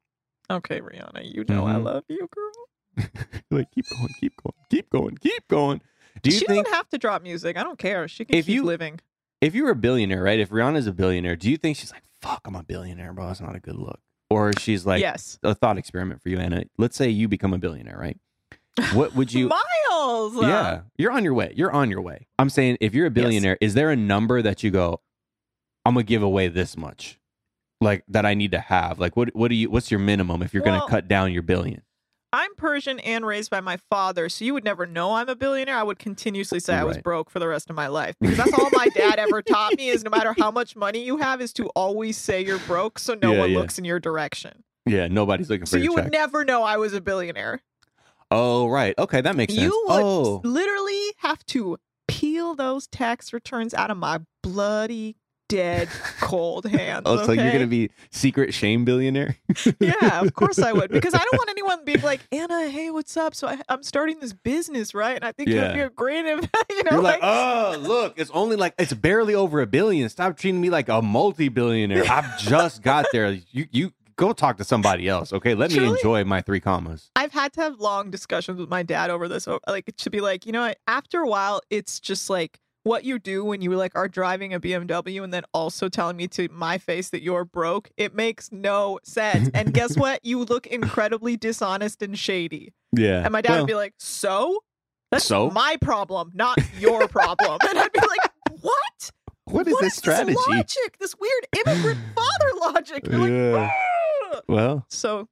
okay, 0.49 0.81
Rihanna, 0.81 1.33
you 1.33 1.45
know 1.47 1.65
I 1.67 1.73
Mhm. 1.75 1.83
love 1.85 2.03
you, 2.09 2.27
girl. 2.33 3.05
like 3.51 3.71
keep 3.71 3.85
going, 3.89 4.13
keep 4.19 4.33
going, 4.43 4.55
keep 4.69 4.89
going, 4.89 5.17
keep 5.17 5.47
going. 5.47 5.81
Do 6.21 6.31
you 6.31 6.39
she 6.39 6.45
think 6.45 6.65
doesn't 6.65 6.75
have 6.75 6.89
to 6.89 6.97
drop 6.97 7.21
music. 7.21 7.55
I 7.55 7.63
don't 7.63 7.79
care. 7.79 8.07
She 8.09 8.25
can 8.25 8.35
If 8.35 8.47
keep 8.47 8.55
you- 8.55 8.63
living. 8.63 8.99
If 9.41 9.55
you 9.55 9.63
were 9.63 9.71
a 9.71 9.75
billionaire, 9.75 10.23
right? 10.23 10.39
If 10.39 10.49
Rihanna's 10.49 10.87
a 10.87 10.93
billionaire, 10.93 11.35
do 11.35 11.49
you 11.49 11.57
think 11.57 11.77
she's 11.77 11.91
like, 11.91 12.03
"Fuck, 12.21 12.41
I'm 12.45 12.55
a 12.55 12.63
billionaire, 12.63 13.13
bro. 13.13 13.27
That's 13.27 13.41
not 13.41 13.55
a 13.55 13.59
good 13.59 13.75
look," 13.77 13.99
or 14.29 14.51
she's 14.57 14.85
like, 14.85 15.01
yes. 15.01 15.39
a 15.43 15.55
thought 15.55 15.77
experiment 15.77 16.21
for 16.21 16.29
you, 16.29 16.37
Anna. 16.39 16.63
Let's 16.77 16.95
say 16.97 17.09
you 17.09 17.27
become 17.27 17.53
a 17.53 17.57
billionaire, 17.57 17.97
right? 17.97 18.17
What 18.93 19.15
would 19.15 19.33
you? 19.33 19.49
Miles. 19.89 20.35
yeah, 20.41 20.81
you're 20.97 21.11
on 21.11 21.23
your 21.23 21.33
way. 21.33 21.53
You're 21.55 21.71
on 21.71 21.89
your 21.89 22.01
way. 22.01 22.27
I'm 22.37 22.49
saying, 22.49 22.77
if 22.81 22.93
you're 22.93 23.07
a 23.07 23.11
billionaire, 23.11 23.57
is 23.61 23.73
there 23.73 23.91
a 23.91 23.95
number 23.95 24.41
that 24.41 24.63
you 24.63 24.71
go, 24.71 25.01
I'm 25.85 25.93
gonna 25.93 26.03
give 26.03 26.23
away 26.23 26.47
this 26.47 26.77
much, 26.77 27.19
like 27.81 28.03
that 28.07 28.25
I 28.25 28.33
need 28.35 28.51
to 28.51 28.59
have? 28.59 28.99
Like, 28.99 29.15
what? 29.17 29.35
What 29.35 29.49
do 29.49 29.55
you? 29.55 29.69
What's 29.69 29.91
your 29.91 29.99
minimum 29.99 30.41
if 30.41 30.53
you're 30.53 30.63
Well- 30.63 30.79
gonna 30.79 30.89
cut 30.91 31.07
down 31.07 31.31
your 31.33 31.43
billion? 31.43 31.81
I'm 32.31 32.53
Persian 32.55 32.99
and 32.99 33.25
raised 33.25 33.49
by 33.49 33.59
my 33.59 33.77
father, 33.89 34.29
so 34.29 34.45
you 34.45 34.53
would 34.53 34.63
never 34.63 34.85
know 34.85 35.13
I'm 35.15 35.29
a 35.29 35.35
billionaire. 35.35 35.75
I 35.77 35.83
would 35.83 35.97
continuously 35.97 36.59
say 36.59 36.75
I 36.75 36.83
was 36.83 36.97
broke 36.99 37.29
for 37.31 37.39
the 37.39 37.47
rest 37.47 37.69
of 37.71 37.75
my 37.75 37.87
life 37.87 38.15
because 38.21 38.37
that's 38.37 38.53
all 38.53 38.69
my 38.73 38.87
dad 38.89 39.17
ever 39.17 39.41
taught 39.41 39.73
me 39.77 39.89
is 39.89 40.03
no 40.03 40.11
matter 40.11 40.35
how 40.37 40.51
much 40.51 40.75
money 40.75 41.03
you 41.03 41.17
have 41.17 41.41
is 41.41 41.51
to 41.53 41.67
always 41.69 42.17
say 42.17 42.43
you're 42.45 42.59
broke 42.59 42.99
so 42.99 43.15
no 43.19 43.33
Yeah, 43.33 43.39
one 43.39 43.51
yeah. 43.51 43.57
looks 43.57 43.79
in 43.79 43.85
your 43.85 43.99
direction. 43.99 44.63
Yeah, 44.85 45.07
nobody's 45.07 45.49
looking 45.49 45.65
for 45.65 45.71
So 45.71 45.77
you 45.77 45.95
check. 45.95 46.03
would 46.05 46.11
never 46.11 46.45
know 46.45 46.61
I 46.63 46.77
was 46.77 46.93
a 46.93 47.01
billionaire. 47.01 47.61
oh, 48.31 48.67
right. 48.67 48.93
Okay, 48.99 49.21
that 49.21 49.35
makes 49.35 49.53
sense. 49.53 49.63
You 49.63 49.85
would 49.87 50.01
oh, 50.03 50.41
literally 50.43 51.13
have 51.17 51.43
to 51.47 51.77
peel 52.07 52.53
those 52.55 52.85
tax 52.87 53.33
returns 53.33 53.73
out 53.73 53.89
of 53.89 53.97
my 53.97 54.19
bloody 54.43 55.15
dead 55.49 55.89
cold 56.21 56.65
hands. 56.65 57.01
oh, 57.05 57.25
so 57.25 57.33
you're 57.33 57.51
gonna 57.51 57.67
be 57.67 57.89
secret 58.11 58.53
shame 58.53 58.85
billionaire? 58.85 59.35
yeah, 59.81 60.21
of 60.21 60.33
course 60.33 60.59
I 60.59 60.71
would, 60.71 60.89
because 60.91 61.13
I 61.13 61.17
don't 61.17 61.33
want 61.33 61.49
anyone 61.49 61.83
being 61.83 62.01
like, 62.01 62.21
Anna, 62.31 62.69
hey, 62.69 62.89
what's 62.91 63.17
up? 63.17 63.35
So 63.35 63.47
I, 63.47 63.59
I'm 63.67 63.83
starting 63.83 64.19
this 64.19 64.31
business, 64.31 64.93
right? 64.93 65.15
And 65.17 65.25
I 65.25 65.33
think 65.33 65.49
Yeah. 65.49 65.73
a 65.75 65.89
great, 65.89 66.25
inv- 66.25 66.47
you 66.69 66.83
know, 66.83 66.91
You're 66.91 67.01
like, 67.01 67.21
like, 67.21 67.23
oh, 67.23 67.77
look, 67.79 68.13
it's 68.17 68.31
only 68.31 68.55
like 68.55 68.75
it's 68.79 68.93
barely 68.93 69.35
over 69.35 69.59
a 69.59 69.67
billion. 69.67 70.07
Stop 70.07 70.37
treating 70.37 70.61
me 70.61 70.69
like 70.69 70.87
a 70.87 71.01
multi-billionaire. 71.01 72.05
I've 72.09 72.37
just 72.39 72.81
got 72.81 73.07
there. 73.11 73.31
You 73.51 73.65
you 73.71 73.91
go 74.15 74.33
talk 74.33 74.57
to 74.57 74.63
somebody 74.63 75.07
else, 75.07 75.33
okay? 75.33 75.55
Let 75.55 75.71
me 75.71 75.83
enjoy 75.85 76.23
my 76.25 76.41
three 76.41 76.59
commas. 76.59 77.09
I've 77.15 77.31
had 77.31 77.53
to 77.53 77.61
have 77.61 77.79
long 77.79 78.11
discussions 78.11 78.59
with 78.59 78.69
my 78.69 78.83
dad 78.83 79.09
over 79.09 79.27
this. 79.27 79.47
Like, 79.67 79.95
to 79.97 80.09
be 80.09 80.19
like, 80.21 80.45
you 80.45 80.51
know, 80.51 80.61
what? 80.61 80.77
after 80.87 81.21
a 81.21 81.27
while, 81.27 81.61
it's 81.69 81.99
just 81.99 82.29
like 82.29 82.59
what 82.83 83.03
you 83.03 83.19
do 83.19 83.43
when 83.43 83.61
you 83.61 83.75
like 83.75 83.91
are 83.95 84.07
driving 84.07 84.53
a 84.53 84.59
BMW 84.59 85.23
and 85.23 85.33
then 85.33 85.43
also 85.53 85.89
telling 85.89 86.15
me 86.17 86.27
to 86.29 86.47
my 86.49 86.77
face 86.77 87.09
that 87.09 87.21
you're 87.21 87.45
broke. 87.45 87.89
It 87.97 88.15
makes 88.15 88.51
no 88.51 88.99
sense. 89.03 89.49
And 89.53 89.73
guess 89.73 89.97
what? 89.97 90.23
You 90.23 90.43
look 90.45 90.65
incredibly 90.67 91.35
dishonest 91.37 92.01
and 92.01 92.17
shady. 92.17 92.73
Yeah. 92.95 93.23
And 93.23 93.31
my 93.31 93.41
dad 93.41 93.59
would 93.59 93.67
be 93.67 93.75
like, 93.75 93.93
"So, 93.99 94.63
that's 95.11 95.25
So? 95.25 95.49
my 95.51 95.77
problem, 95.81 96.31
not 96.33 96.57
your 96.79 97.07
problem." 97.07 97.59
and 97.69 97.77
I'd 97.77 97.91
be 97.91 97.99
like, 97.99 98.31
"What? 98.61 99.11
what 99.45 99.67
is 99.67 99.77
this 99.79 99.95
strategy? 99.95 100.33
This 100.33 100.47
logic? 100.47 100.97
This 100.99 101.15
weird 101.19 101.47
immigrant 101.65 101.99
father 102.15 102.73
logic?" 102.73 103.05
You're 103.07 103.19
like, 103.57 103.71
"Ah." 104.33 104.41
Well, 104.47 104.85
So 104.89 105.27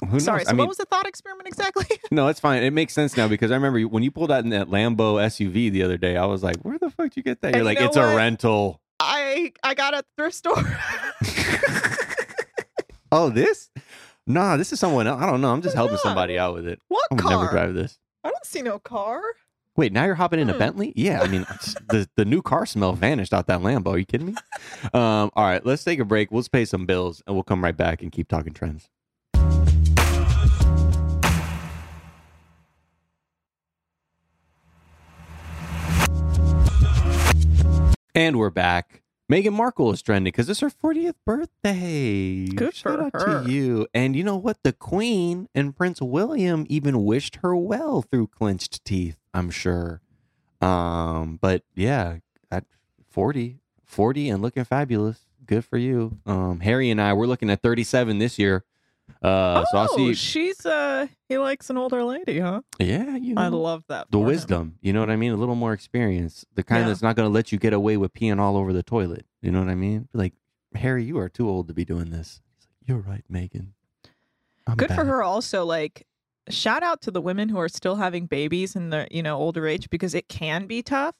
who 0.00 0.06
knows? 0.12 0.24
sorry. 0.24 0.44
So 0.44 0.50
I 0.50 0.52
mean, 0.52 0.58
what 0.58 0.68
was 0.68 0.76
the 0.78 0.84
thought 0.84 1.06
experiment 1.06 1.48
exactly? 1.48 1.86
no, 2.10 2.28
it's 2.28 2.40
fine. 2.40 2.62
It 2.62 2.72
makes 2.72 2.92
sense 2.92 3.16
now 3.16 3.28
because 3.28 3.50
I 3.50 3.54
remember 3.54 3.80
when 3.82 4.02
you 4.02 4.10
pulled 4.10 4.30
out 4.30 4.44
in 4.44 4.50
that 4.50 4.68
Lambo 4.68 5.16
SUV 5.24 5.70
the 5.70 5.82
other 5.82 5.96
day. 5.96 6.16
I 6.16 6.26
was 6.26 6.42
like, 6.42 6.56
"Where 6.62 6.78
the 6.78 6.90
fuck 6.90 7.06
did 7.10 7.16
you 7.16 7.22
get 7.22 7.40
that?" 7.42 7.48
You're 7.54 7.60
And 7.60 7.60
you 7.60 7.64
like, 7.64 7.80
know 7.80 7.86
"It's 7.86 7.96
what? 7.96 8.12
a 8.12 8.16
rental." 8.16 8.80
I 9.00 9.52
I 9.62 9.74
got 9.74 9.94
at 9.94 10.04
the 10.16 10.22
thrift 10.22 10.36
store. 10.36 10.56
oh, 13.12 13.30
this? 13.30 13.70
Nah, 14.26 14.56
this 14.56 14.72
is 14.72 14.80
someone 14.80 15.06
else. 15.06 15.22
I 15.22 15.26
don't 15.26 15.40
know. 15.40 15.52
I'm 15.52 15.62
just 15.62 15.76
helping 15.76 15.96
Yeah. 15.96 16.02
somebody 16.02 16.38
out 16.38 16.54
with 16.54 16.66
it. 16.66 16.80
what 16.88 17.06
I'll 17.12 17.18
car? 17.18 17.30
never 17.30 17.50
drive 17.50 17.74
this. 17.74 17.98
I 18.24 18.30
don't 18.30 18.44
see 18.44 18.62
no 18.62 18.78
car. 18.78 19.20
Wait, 19.76 19.92
now 19.92 20.04
you're 20.06 20.14
hopping 20.14 20.40
in 20.40 20.48
a 20.48 20.54
Hmm. 20.54 20.58
Bentley? 20.58 20.92
Yeah, 20.96 21.20
I 21.20 21.28
mean, 21.28 21.42
the 21.88 22.08
the 22.16 22.24
new 22.24 22.42
car 22.42 22.66
smell 22.66 22.94
vanished 22.94 23.32
out 23.34 23.46
that 23.46 23.60
Lambo. 23.60 23.88
Are 23.94 23.98
you 23.98 24.06
kidding 24.06 24.28
me? 24.28 24.34
Um, 24.94 25.30
all 25.34 25.44
right, 25.44 25.64
let's 25.64 25.84
take 25.84 26.00
a 26.00 26.04
break. 26.04 26.32
Let's 26.32 26.48
pay 26.48 26.64
some 26.64 26.86
bills, 26.86 27.22
and 27.26 27.36
we'll 27.36 27.44
come 27.44 27.62
right 27.62 27.76
back 27.76 28.02
and 28.02 28.10
keep 28.10 28.28
talking 28.28 28.52
trends. 28.52 28.88
And 38.16 38.38
we're 38.38 38.48
back. 38.48 39.02
Meghan 39.30 39.52
Markle 39.52 39.92
is 39.92 40.00
trending 40.00 40.30
because 40.30 40.48
it's 40.48 40.60
her 40.60 40.70
40th 40.70 41.16
birthday. 41.26 42.46
Good 42.46 42.74
Shout 42.74 42.94
for 42.94 43.02
out 43.02 43.12
her. 43.12 43.44
to 43.44 43.50
you. 43.50 43.86
And 43.92 44.16
you 44.16 44.24
know 44.24 44.36
what? 44.38 44.62
The 44.62 44.72
Queen 44.72 45.50
and 45.54 45.76
Prince 45.76 46.00
William 46.00 46.64
even 46.70 47.04
wished 47.04 47.36
her 47.42 47.54
well 47.54 48.00
through 48.00 48.28
clenched 48.28 48.82
teeth, 48.86 49.18
I'm 49.34 49.50
sure. 49.50 50.00
Um, 50.62 51.38
but 51.42 51.64
yeah, 51.74 52.20
at 52.50 52.64
40, 53.10 53.58
40 53.84 54.30
and 54.30 54.40
looking 54.40 54.64
fabulous. 54.64 55.26
Good 55.44 55.66
for 55.66 55.76
you. 55.76 56.16
Um, 56.24 56.60
Harry 56.60 56.88
and 56.88 57.02
I, 57.02 57.12
we're 57.12 57.26
looking 57.26 57.50
at 57.50 57.60
37 57.60 58.18
this 58.18 58.38
year. 58.38 58.64
Uh, 59.22 59.64
so 59.70 59.78
I'll 59.78 59.88
oh, 59.90 59.96
see. 59.96 60.14
she's 60.14 60.64
uh, 60.66 61.06
he 61.28 61.38
likes 61.38 61.70
an 61.70 61.76
older 61.76 62.04
lady, 62.04 62.38
huh? 62.38 62.60
Yeah, 62.78 63.16
you 63.16 63.34
know. 63.34 63.42
I 63.42 63.48
love 63.48 63.84
that. 63.88 64.06
the 64.10 64.18
for 64.18 64.20
him. 64.20 64.26
wisdom. 64.26 64.78
You 64.82 64.92
know 64.92 65.00
what 65.00 65.10
I 65.10 65.16
mean? 65.16 65.32
A 65.32 65.36
little 65.36 65.54
more 65.54 65.72
experience. 65.72 66.44
The 66.54 66.62
kind 66.62 66.82
Yeah. 66.82 66.88
that's 66.88 67.02
not 67.02 67.16
going 67.16 67.28
to 67.28 67.32
let 67.32 67.50
you 67.52 67.58
get 67.58 67.72
away 67.72 67.96
with 67.96 68.12
peeing 68.12 68.38
all 68.38 68.56
over 68.56 68.72
the 68.72 68.82
toilet. 68.82 69.24
You 69.42 69.50
know 69.50 69.60
what 69.60 69.68
I 69.68 69.74
mean? 69.74 70.08
Like, 70.12 70.34
Harry, 70.74 71.04
you 71.04 71.18
are 71.18 71.28
too 71.28 71.48
old 71.48 71.68
to 71.68 71.74
be 71.74 71.84
doing 71.84 72.10
this. 72.10 72.40
Like, 72.60 72.88
You're 72.88 72.98
right, 72.98 73.24
Meghan. 73.32 73.68
I'm 74.66 74.76
Good 74.76 74.92
for 74.92 75.04
her 75.04 75.22
also 75.22 75.64
like 75.64 76.06
shout 76.48 76.82
out 76.82 77.00
to 77.02 77.10
the 77.10 77.20
women 77.20 77.48
who 77.48 77.58
are 77.58 77.68
still 77.68 77.96
having 77.96 78.26
babies 78.26 78.76
in 78.76 78.90
the, 78.90 79.08
you 79.10 79.22
know, 79.22 79.36
older 79.36 79.66
age 79.66 79.88
because 79.90 80.14
it 80.14 80.28
can 80.28 80.66
be 80.66 80.82
tough. 80.82 81.14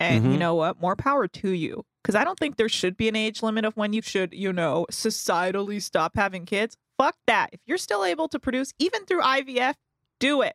And 0.00 0.24
you 0.24 0.30
Mhm. 0.32 0.38
know 0.38 0.54
what? 0.56 0.80
More 0.80 0.96
power 0.96 1.28
to 1.28 1.50
you. 1.50 1.84
Cuz 2.02 2.14
I 2.16 2.24
don't 2.24 2.38
think 2.38 2.56
there 2.56 2.68
should 2.68 2.96
be 2.96 3.08
an 3.08 3.14
age 3.14 3.42
limit 3.42 3.64
of 3.64 3.76
when 3.76 3.92
you 3.92 4.02
should, 4.02 4.32
you 4.34 4.52
know, 4.52 4.86
societally 4.90 5.80
stop 5.80 6.16
having 6.16 6.46
kids. 6.46 6.76
Fuck 7.02 7.16
that. 7.26 7.50
If 7.52 7.58
you're 7.66 7.78
still 7.78 8.04
able 8.04 8.28
to 8.28 8.38
produce 8.38 8.72
even 8.78 9.06
through 9.06 9.22
IVF, 9.22 9.74
do 10.20 10.42
it. 10.42 10.54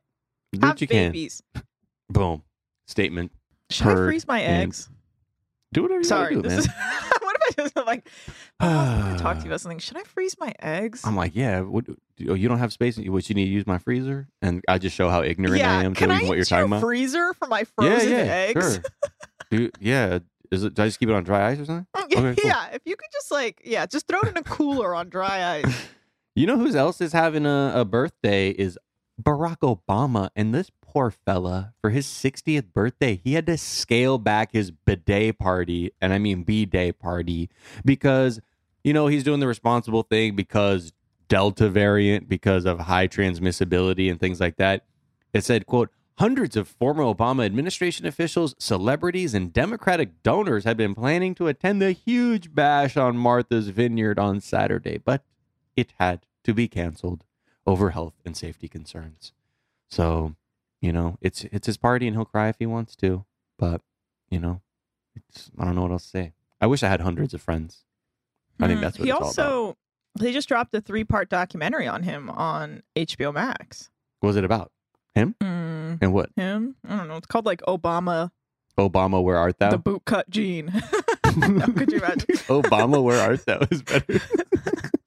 Do 0.54 0.66
Have 0.66 0.80
you 0.80 0.88
can. 0.88 1.12
babies. 1.12 1.44
Boom. 2.10 2.42
Statement. 2.88 3.34
Should 3.70 3.88
I 3.88 3.92
Heard 3.92 4.08
freeze 4.08 4.25
my 4.25 4.42
eggs? 4.42 4.89
Do 5.74 5.82
whatever 5.82 6.00
you 6.00 6.06
Sorry. 6.06 6.36
want 6.38 6.46
to 6.46 6.50
do, 6.50 6.56
man. 6.56 6.60
is 6.60 6.68
what 7.22 7.36
if 7.36 7.60
I 7.60 7.62
just 7.63 7.75
like 7.86 8.10
I 8.62 8.66
gonna 8.66 9.20
talk 9.20 9.39
to 9.39 9.44
you 9.44 9.50
about 9.50 9.60
something. 9.60 9.80
Should 9.80 9.98
I 9.98 10.04
freeze 10.04 10.38
my 10.39 10.54
eggs? 10.62 11.01
I'm 11.04 11.18
like, 11.18 11.36
yeah. 11.36 11.60
What? 11.60 11.84
Oh, 12.30 12.34
you 12.34 12.48
don't 12.48 12.60
have 12.60 12.72
space. 12.72 12.98
What 12.98 13.27
you 13.27 13.36
need 13.36 13.46
to 13.46 13.51
use 13.51 13.68
my 13.68 13.77
freezer, 13.77 14.30
and 14.42 14.63
I 14.70 14.77
just 14.77 14.96
show 14.96 15.10
how 15.10 15.24
ignorant 15.24 15.60
yeah, 15.60 15.80
I 15.80 15.84
am 15.84 15.96
to 15.96 16.00
can 16.00 16.12
I 16.12 16.16
even 16.16 16.30
what 16.30 16.38
you're 16.38 16.46
talking 16.46 16.68
about. 16.68 16.80
freezer 16.80 17.34
for 17.34 17.50
my 17.50 17.60
yeah, 17.60 17.66
frozen 17.75 18.10
yeah, 18.10 18.18
eggs? 18.18 18.80
sure. 19.51 19.70
Yeah. 19.82 20.20
Is 20.50 20.63
it? 20.63 20.75
Do 20.75 20.84
I 20.84 20.86
just 20.86 20.98
keep 20.98 21.10
it 21.10 21.16
on 21.16 21.25
dry 21.25 21.50
ice 21.50 21.60
or 21.60 21.66
something? 21.66 21.88
Okay, 22.04 22.16
cool. 22.16 22.36
yeah, 22.42 22.70
if 22.72 22.82
you 22.86 22.96
could 22.96 23.10
just 23.12 23.32
like, 23.32 23.62
yeah, 23.66 23.86
just 23.86 24.08
throw 24.08 24.20
it 24.22 24.30
in 24.30 24.38
a 24.38 24.44
cooler 24.44 24.96
on 24.96 25.10
dry 25.10 25.58
ice. 25.58 25.89
You 26.38 26.46
know 26.46 26.60
who 26.60 26.72
else 26.75 27.01
is 27.01 27.13
having 27.13 27.48
a, 27.48 27.72
a 27.74 27.84
birthday 27.84 28.51
is 28.51 28.77
Barack 29.20 29.62
Obama, 29.62 30.29
and 30.36 30.53
this 30.53 30.70
poor 30.82 31.10
fella 31.10 31.74
for 31.82 31.89
his 31.89 32.06
60th 32.06 32.72
birthday, 32.74 33.20
he 33.24 33.34
had 33.34 33.48
to 33.48 33.58
scale 33.58 34.20
back 34.20 34.51
his 34.51 34.70
bidet 34.70 35.39
party, 35.39 35.94
and 36.00 36.13
I 36.13 36.20
mean 36.20 36.44
b 36.44 36.67
day 36.67 36.91
party, 36.91 37.50
because 37.84 38.39
you 38.84 38.94
know 38.94 39.08
he's 39.08 39.24
doing 39.24 39.39
the 39.39 39.48
responsible 39.48 40.03
thing 40.03 40.36
because 40.36 40.94
Delta 41.27 41.70
variant, 41.70 42.29
because 42.29 42.65
of 42.65 42.82
high 42.82 43.08
transmissibility 43.08 44.08
and 44.08 44.20
things 44.20 44.39
like 44.39 44.58
that. 44.58 44.86
It 45.34 45.44
said, 45.44 45.65
"quote." 45.65 45.89
Hundreds 46.20 46.56
of 46.56 46.67
former 46.67 47.03
Obama 47.03 47.46
administration 47.46 48.08
officials, 48.08 48.56
celebrities, 48.58 49.36
and 49.36 49.53
Democratic 49.53 50.24
donors 50.24 50.63
had 50.65 50.75
been 50.75 50.96
planning 50.96 51.36
to 51.36 51.48
attend 51.48 51.79
the 51.79 51.91
huge 51.91 52.56
bash 52.56 52.98
on 52.98 53.17
Martha's 53.17 53.70
Vineyard 53.70 54.17
on 54.17 54.39
Saturday, 54.39 54.98
but 54.98 55.24
it 55.77 55.93
had 56.00 56.25
to 56.43 56.53
be 56.53 56.67
canceled 56.67 57.24
over 57.65 57.91
health 57.91 58.15
and 58.25 58.36
safety 58.36 58.67
concerns. 58.67 59.31
So, 59.89 60.36
you 60.81 60.91
know, 60.91 61.17
it's 61.22 61.46
it's 61.46 61.67
his 61.67 61.77
party 61.77 62.07
and 62.07 62.15
he'll 62.17 62.25
cry 62.25 62.50
if 62.50 62.57
he 62.60 62.65
wants 62.65 62.96
to, 62.98 63.24
but 63.57 63.81
you 64.29 64.39
know, 64.39 64.62
it's 65.15 65.50
I 65.57 65.63
don't 65.63 65.75
know 65.75 65.84
what 65.84 65.91
else 65.91 66.03
to 66.03 66.10
say. 66.10 66.34
I 66.60 66.67
wish 66.67 66.84
I 66.84 66.89
had 66.89 67.01
hundreds 67.01 67.34
of 67.34 67.41
friends. 67.41 67.84
I 68.60 68.67
think 68.67 68.79
Mm, 68.79 68.81
that's 68.81 68.98
what 69.00 69.05
he 69.05 69.12
it's 69.12 69.22
all 69.22 69.29
about. 69.31 69.46
also 69.46 69.77
they 70.19 70.34
just 70.34 70.48
dropped 70.48 70.74
a 70.74 70.81
three 70.81 71.03
part 71.03 71.29
documentary 71.29 71.88
on 71.88 72.03
him 72.03 72.29
on 72.29 72.84
HBO 72.96 73.31
Max. 73.34 73.89
What 74.19 74.27
was 74.27 74.36
it 74.36 74.43
about? 74.43 74.72
Him 75.15 75.36
Mm, 75.41 76.00
and 76.01 76.13
what? 76.13 76.29
him? 76.36 76.75
I 76.88 76.98
don't 76.98 77.07
know. 77.07 77.17
It's 77.17 77.27
called 77.27 77.46
like 77.46 77.62
Obama, 77.62 78.31
Obama, 78.77 79.24
where 79.24 79.38
art 79.38 79.57
thou? 79.60 79.72
the 79.72 79.79
bootcut 79.79 80.29
gene. 80.29 80.72
no, 81.38 81.65
could 81.77 81.91
you 81.91 82.00
imagine? 82.00 82.25
Obama, 82.50 83.03
where 83.03 83.19
art 83.19 83.46
thou 83.46 83.60
is 83.72 83.81
better. 83.84 84.19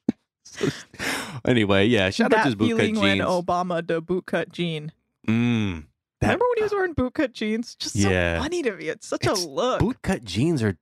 Anyway, 1.45 1.87
yeah, 1.87 2.11
shout 2.11 2.27
out 2.27 2.31
that 2.33 2.43
to 2.43 2.47
his 2.49 2.55
bootcut 2.57 2.79
jeans. 2.87 2.99
when 3.01 3.19
Obama 3.19 3.87
the 3.87 4.03
bootcut 4.03 4.53
gene. 4.53 4.93
mm, 5.27 5.85
that 6.21 6.27
Remember 6.27 6.45
when 6.51 6.57
he 6.59 6.63
was 6.65 6.73
wearing 6.73 6.95
bootcut 6.95 7.33
jeans? 7.33 7.75
Just 7.77 7.97
Yeah. 7.97 8.37
so 8.37 8.43
funny 8.43 8.63
to 8.63 8.73
me. 8.77 8.89
It's 8.89 9.07
such 9.07 9.27
It's 9.27 9.45
a 9.45 9.49
look. 9.49 9.81
bootcut 9.81 10.25
jeans 10.25 10.63
are 10.63 10.77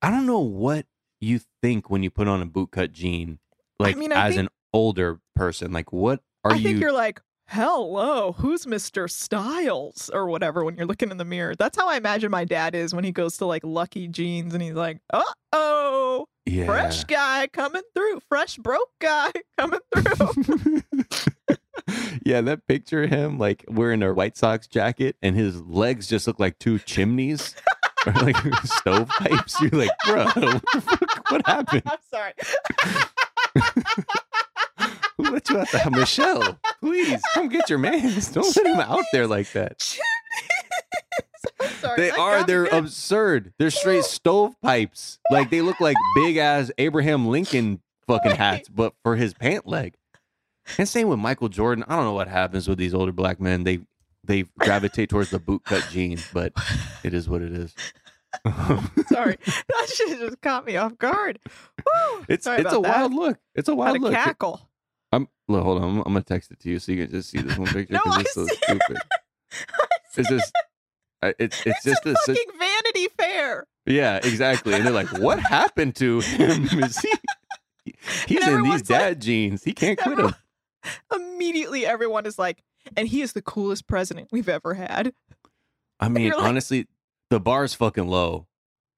I 0.00 0.10
don't 0.10 0.26
know 0.26 0.38
what 0.40 0.86
you 1.20 1.40
think 1.62 1.90
when 1.90 2.02
you 2.04 2.10
put 2.10 2.28
on 2.28 2.40
a 2.40 2.46
bootcut 2.46 2.92
jean 2.92 3.40
like 3.80 3.96
mean, 3.96 4.12
I 4.12 4.28
as 4.28 4.34
think- 4.36 4.46
an 4.46 4.54
older 4.72 5.20
person 5.34 5.72
like 5.72 5.92
what 5.92 6.20
are 6.44 6.52
I 6.52 6.56
you 6.56 6.62
think 6.62 6.80
you're 6.80 6.92
like, 6.92 7.20
hello, 7.48 8.32
who's 8.32 8.66
Mr. 8.66 9.10
Styles 9.10 10.10
or 10.12 10.28
whatever 10.28 10.64
when 10.64 10.76
you're 10.76 10.86
looking 10.86 11.10
in 11.10 11.16
the 11.16 11.24
mirror. 11.24 11.56
That's 11.56 11.76
how 11.76 11.88
I 11.88 11.96
imagine 11.96 12.30
my 12.30 12.44
dad 12.44 12.74
is 12.76 12.94
when 12.94 13.02
he 13.04 13.10
goes 13.10 13.36
to 13.38 13.46
like 13.46 13.64
Lucky 13.64 14.06
Jeans 14.06 14.54
and 14.54 14.62
he's 14.62 14.74
like, 14.74 15.00
uh 15.12 15.22
oh, 15.52 16.26
yeah 16.48 16.66
fresh 16.66 17.04
guy 17.04 17.46
coming 17.52 17.82
through, 17.94 18.20
fresh 18.28 18.56
broke 18.56 18.90
guy 19.00 19.30
coming 19.58 19.80
through. 19.94 20.82
yeah 22.24 22.40
that 22.40 22.66
picture 22.66 23.04
of 23.04 23.10
him 23.10 23.38
like 23.38 23.64
wearing 23.68 24.02
a 24.02 24.12
White 24.12 24.36
Sox 24.36 24.66
jacket 24.66 25.16
and 25.22 25.36
his 25.36 25.60
legs 25.62 26.06
just 26.06 26.26
look 26.26 26.38
like 26.38 26.58
two 26.58 26.78
chimneys 26.78 27.54
or 28.06 28.12
like 28.14 28.36
stovepipes 28.64 29.60
you're 29.60 29.70
like 29.70 29.90
bro 30.06 30.24
what, 30.24 30.34
the 30.34 30.80
fuck? 30.80 31.30
what 31.30 31.46
happened 31.46 31.82
I'm 31.86 31.98
sorry. 32.10 32.32
who 35.16 35.30
let 35.30 35.48
you 35.48 35.58
out 35.58 35.68
the 35.70 35.90
Michelle 35.90 36.58
please 36.80 37.20
come 37.34 37.48
get 37.48 37.68
your 37.70 37.78
man. 37.78 38.12
don't 38.32 38.56
let 38.56 38.66
him 38.66 38.80
out 38.80 39.04
there 39.12 39.26
like 39.26 39.50
that 39.52 39.98
They 41.96 42.10
that 42.10 42.18
are. 42.18 42.44
They're 42.44 42.64
absurd. 42.66 43.52
They're 43.58 43.70
straight 43.70 44.04
stovepipes. 44.04 45.18
Like 45.30 45.50
they 45.50 45.60
look 45.60 45.80
like 45.80 45.96
big 46.16 46.36
ass 46.36 46.70
Abraham 46.78 47.26
Lincoln 47.28 47.80
fucking 48.06 48.36
hats, 48.36 48.68
but 48.68 48.94
for 49.02 49.16
his 49.16 49.34
pant 49.34 49.66
leg. 49.66 49.94
And 50.76 50.88
same 50.88 51.08
with 51.08 51.18
Michael 51.18 51.48
Jordan. 51.48 51.84
I 51.88 51.96
don't 51.96 52.04
know 52.04 52.12
what 52.12 52.28
happens 52.28 52.68
with 52.68 52.78
these 52.78 52.92
older 52.94 53.12
black 53.12 53.40
men. 53.40 53.64
They 53.64 53.80
they 54.24 54.44
gravitate 54.58 55.08
towards 55.08 55.30
the 55.30 55.38
bootcut 55.40 55.90
jeans, 55.90 56.26
but 56.32 56.52
it 57.02 57.14
is 57.14 57.28
what 57.28 57.40
it 57.42 57.52
is. 57.52 57.74
sorry. 59.08 59.38
That 59.46 59.86
shit 59.92 60.18
just 60.18 60.40
caught 60.42 60.66
me 60.66 60.76
off 60.76 60.98
guard. 60.98 61.38
Woo. 61.48 62.24
it's 62.28 62.44
Sorry 62.44 62.60
it's 62.60 62.72
a 62.72 62.80
that. 62.80 62.80
wild 62.80 63.14
look. 63.14 63.38
It's 63.54 63.68
a 63.68 63.72
Had 63.72 63.78
wild 63.78 63.96
a 63.96 64.00
look. 64.00 64.12
cackle. 64.12 64.68
I'm 65.12 65.26
look, 65.48 65.62
hold 65.62 65.78
on. 65.82 65.84
I'm, 65.88 65.96
I'm 66.00 66.02
gonna 66.12 66.22
text 66.22 66.50
it 66.50 66.60
to 66.60 66.68
you 66.68 66.78
so 66.78 66.92
you 66.92 67.04
can 67.06 67.10
just 67.14 67.30
see 67.30 67.38
this 67.40 67.56
one 67.56 67.68
picture 67.68 67.94
No, 67.94 68.02
I 68.04 68.20
it's 68.20 68.34
so 68.34 68.44
see 68.44 68.52
it. 68.54 68.62
stupid. 68.64 68.98
It's 70.16 70.28
just 70.28 70.52
it's 71.22 71.36
it's, 71.38 71.66
It's 71.66 71.84
just 71.84 72.06
a 72.06 72.14
sit- 72.24 72.36
fucking 72.38 72.58
Vanity 72.58 73.08
Fair. 73.18 73.66
Yeah, 73.86 74.16
exactly. 74.16 74.74
And 74.74 74.84
they're 74.84 74.92
like, 74.92 75.12
"What 75.18 75.38
happened 75.50 75.96
to 75.96 76.20
him? 76.20 76.64
Is 76.82 76.98
he? 76.98 77.12
He's 77.84 77.96
in 78.28 78.28
these 78.28 78.42
everyone's 78.48 78.90
like- 78.90 79.00
dad 79.00 79.20
jeans. 79.22 79.64
He 79.64 79.72
can't 79.72 79.98
quit 79.98 80.16
them." 80.16 80.26
Everyone- 80.26 80.34
Immediately, 81.34 81.84
everyone 81.86 82.24
is 82.26 82.38
like, 82.38 82.62
and 82.96 83.08
he 83.08 83.20
is 83.20 83.32
the 83.32 83.42
coolest 83.42 83.86
president 83.86 84.28
we've 84.32 84.48
ever 84.48 84.74
had. 84.74 85.12
I 86.00 86.08
mean, 86.08 86.30
like- 86.30 86.42
honestly, 86.42 86.86
the 87.30 87.40
bar 87.40 87.64
is 87.64 87.74
fucking 87.74 88.06
low. 88.08 88.46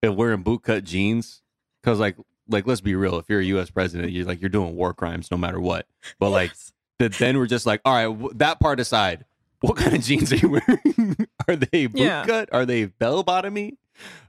If 0.02 0.14
wearing 0.14 0.44
bootcut 0.44 0.84
jeans, 0.84 1.42
because 1.82 1.98
like, 1.98 2.16
like 2.48 2.66
let's 2.66 2.80
be 2.80 2.94
real. 2.94 3.18
If 3.18 3.28
you're 3.28 3.40
a 3.40 3.44
U.S. 3.44 3.70
president, 3.70 4.12
you're 4.12 4.24
like 4.26 4.40
you're 4.40 4.48
doing 4.50 4.76
war 4.76 4.94
crimes 4.94 5.30
no 5.30 5.36
matter 5.36 5.60
what. 5.60 5.86
But 6.18 6.30
like, 6.30 6.50
Yes. 6.50 6.72
that 6.98 7.12
then 7.14 7.38
we're 7.38 7.46
just 7.46 7.66
like, 7.66 7.80
all 7.84 7.92
right, 7.94 8.04
w- 8.04 8.32
that 8.36 8.60
part 8.60 8.78
aside, 8.80 9.24
what 9.60 9.76
kind 9.76 9.94
of 9.94 10.02
jeans 10.02 10.32
are 10.32 10.36
you 10.36 10.48
wearing? 10.50 11.16
are 11.48 11.56
they 11.56 11.88
Yeah. 11.92 12.24
bootcut? 12.26 12.48
Are 12.52 12.64
they 12.66 12.86
bell 12.86 13.24
bottomy? 13.24 13.76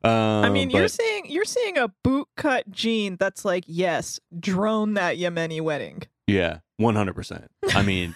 Um, 0.04 0.12
I 0.44 0.50
mean, 0.50 0.70
you're 0.70 0.88
seeing 0.90 1.30
you're 1.32 1.46
seeing 1.46 1.78
a 1.78 1.88
boot 2.04 2.28
cut 2.36 2.70
jean 2.72 3.16
that's 3.18 3.46
like, 3.46 3.64
yes, 3.68 4.20
drone 4.38 4.96
that 4.96 5.18
Yemeni 5.18 5.62
wedding. 5.62 6.04
yeah, 6.28 6.60
one 6.78 6.96
hundred 6.96 7.14
percent. 7.16 7.50
I 7.74 7.82
mean, 7.86 8.14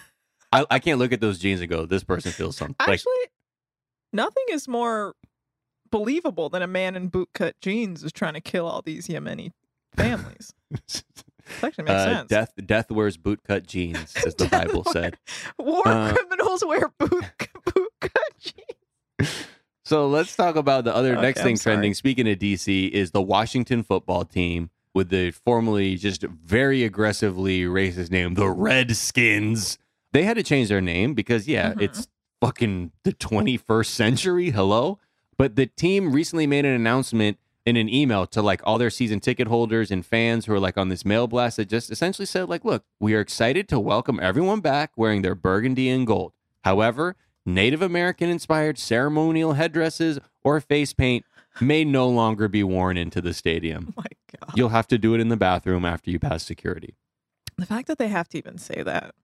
I, 0.51 0.65
I 0.69 0.79
can't 0.79 0.99
look 0.99 1.13
at 1.13 1.21
those 1.21 1.39
jeans 1.39 1.61
and 1.61 1.69
go, 1.69 1.85
this 1.85 2.03
person 2.03 2.31
feels 2.33 2.57
something. 2.57 2.75
Like, 2.79 2.95
Actually, 2.95 3.13
nothing 4.11 4.43
is 4.49 4.67
more 4.67 5.15
believable 5.91 6.49
than 6.49 6.61
a 6.61 6.67
man 6.67 6.97
in 6.97 7.07
boot 7.07 7.29
cut 7.33 7.55
jeans 7.61 8.03
is 8.03 8.11
trying 8.11 8.33
to 8.33 8.41
kill 8.41 8.67
all 8.67 8.81
these 8.81 9.07
Yemeni 9.07 9.51
families. 9.95 10.53
It 11.45 11.63
actually 11.63 11.83
makes 11.85 11.93
uh, 12.01 12.05
sense. 12.17 12.29
death 12.29 12.53
death 12.65 12.91
wears 12.91 13.17
bootcut 13.17 13.65
jeans, 13.67 14.13
as 14.25 14.35
the 14.35 14.47
Bible 14.47 14.83
said. 14.91 15.17
War 15.57 15.87
uh, 15.87 16.13
criminals 16.13 16.63
wear 16.65 16.89
boot 16.97 17.11
boot 17.73 17.89
cut 18.01 18.33
jeans. 18.39 19.35
So 19.87 20.07
let's 20.07 20.35
talk 20.35 20.55
about 20.55 20.83
the 20.83 20.95
other 20.95 21.13
Okay, 21.13 21.21
next 21.21 21.43
thing 21.43 21.59
trending. 21.59 21.93
Speaking 21.93 22.27
of 22.27 22.39
DC, 22.39 22.89
is 22.89 23.11
the 23.11 23.21
Washington 23.21 23.83
football 23.83 24.25
team 24.25 24.71
with 24.95 25.09
the 25.09 25.29
formerly 25.29 25.95
just 25.95 26.23
very 26.23 26.83
aggressively 26.83 27.65
racist 27.65 28.09
name, 28.09 28.33
the 28.33 28.49
Redskins. 28.49 29.77
They 30.11 30.23
had 30.23 30.37
to 30.37 30.43
change 30.43 30.69
their 30.69 30.81
name 30.81 31.13
because 31.13 31.47
yeah, 31.47 31.73
Mhm. 31.73 31.81
it's 31.83 32.07
fucking 32.41 32.93
the 33.03 33.13
21st 33.13 33.85
century. 33.93 34.49
Hello, 34.49 34.97
but 35.37 35.55
the 35.55 35.67
team 35.67 36.11
recently 36.13 36.47
made 36.47 36.65
an 36.65 36.73
announcement 36.73 37.37
in 37.65 37.75
an 37.77 37.89
email 37.89 38.27
to 38.27 38.41
like 38.41 38.61
all 38.63 38.77
their 38.77 38.89
season 38.89 39.19
ticket 39.19 39.47
holders 39.47 39.89
and 39.89 40.05
fans 40.05 40.45
who 40.45 40.53
are 40.53 40.59
like 40.59 40.77
on 40.77 40.89
this 40.89 41.03
mail 41.03 41.27
blast 41.27 41.57
that 41.57 41.67
just 41.67 41.91
essentially 41.91 42.25
said 42.25 42.47
like, 42.47 42.63
look, 42.63 42.83
we 42.99 43.15
are 43.15 43.19
excited 43.19 43.67
to 43.69 43.79
welcome 43.79 44.19
everyone 44.21 44.61
back 44.61 44.91
wearing 44.95 45.21
their 45.23 45.35
burgundy 45.35 45.89
and 45.89 46.05
gold. 46.05 46.33
However, 46.63 47.15
Native 47.45 47.81
American 47.81 48.29
inspired 48.29 48.77
ceremonial 48.77 49.53
headdresses 49.53 50.19
or 50.43 50.59
face 50.61 50.93
paint 50.93 51.25
may 51.61 51.83
no 51.83 52.07
longer 52.07 52.47
be 52.47 52.63
worn 52.63 52.97
into 52.97 53.21
the 53.21 53.33
stadium. 53.33 53.93
Oh 53.97 54.01
my 54.01 54.39
god. 54.47 54.57
You'll 54.57 54.69
have 54.69 54.87
to 54.87 54.97
do 54.97 55.13
it 55.13 55.21
in 55.21 55.29
the 55.29 55.37
bathroom 55.37 55.85
after 55.85 56.11
you 56.11 56.19
pass 56.19 56.43
security. 56.43 56.95
The 57.57 57.65
fact 57.65 57.87
that 57.87 57.97
they 57.97 58.09
have 58.09 58.27
to 58.29 58.37
even 58.37 58.57
say 58.57 58.83
that. 58.83 59.15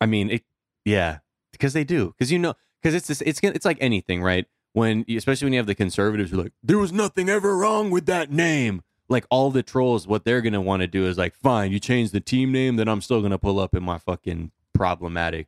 I 0.00 0.06
mean, 0.06 0.28
it, 0.28 0.42
yeah, 0.84 1.18
because 1.52 1.72
they 1.72 1.84
do. 1.84 2.08
Because 2.08 2.32
you 2.32 2.38
know, 2.38 2.54
because 2.82 2.94
it's 2.94 3.06
this, 3.06 3.20
it's 3.20 3.40
it's 3.42 3.64
like 3.64 3.78
anything, 3.80 4.22
right? 4.22 4.46
When 4.74 5.04
especially 5.08 5.46
when 5.46 5.52
you 5.54 5.58
have 5.60 5.66
the 5.66 5.74
conservatives 5.74 6.30
who 6.30 6.38
are 6.40 6.42
like, 6.44 6.52
there 6.62 6.78
was 6.78 6.92
nothing 6.92 7.28
ever 7.30 7.56
wrong 7.56 7.90
with 7.90 8.04
that 8.06 8.30
name. 8.30 8.82
like 9.08 9.24
all 9.30 9.50
the 9.50 9.62
trolls, 9.62 10.06
what 10.06 10.24
they're 10.24 10.40
gonna 10.40 10.60
want 10.60 10.80
to 10.80 10.86
do 10.86 11.06
is 11.06 11.16
like, 11.18 11.34
fine, 11.34 11.70
you 11.72 11.78
change 11.78 12.10
the 12.10 12.20
team 12.20 12.50
name, 12.52 12.76
then 12.76 12.88
I'm 12.88 13.00
still 13.02 13.20
gonna 13.22 13.38
pull 13.38 13.58
up 13.60 13.74
in 13.74 13.82
my 13.82 13.98
fucking 13.98 14.50
problematic 14.72 15.46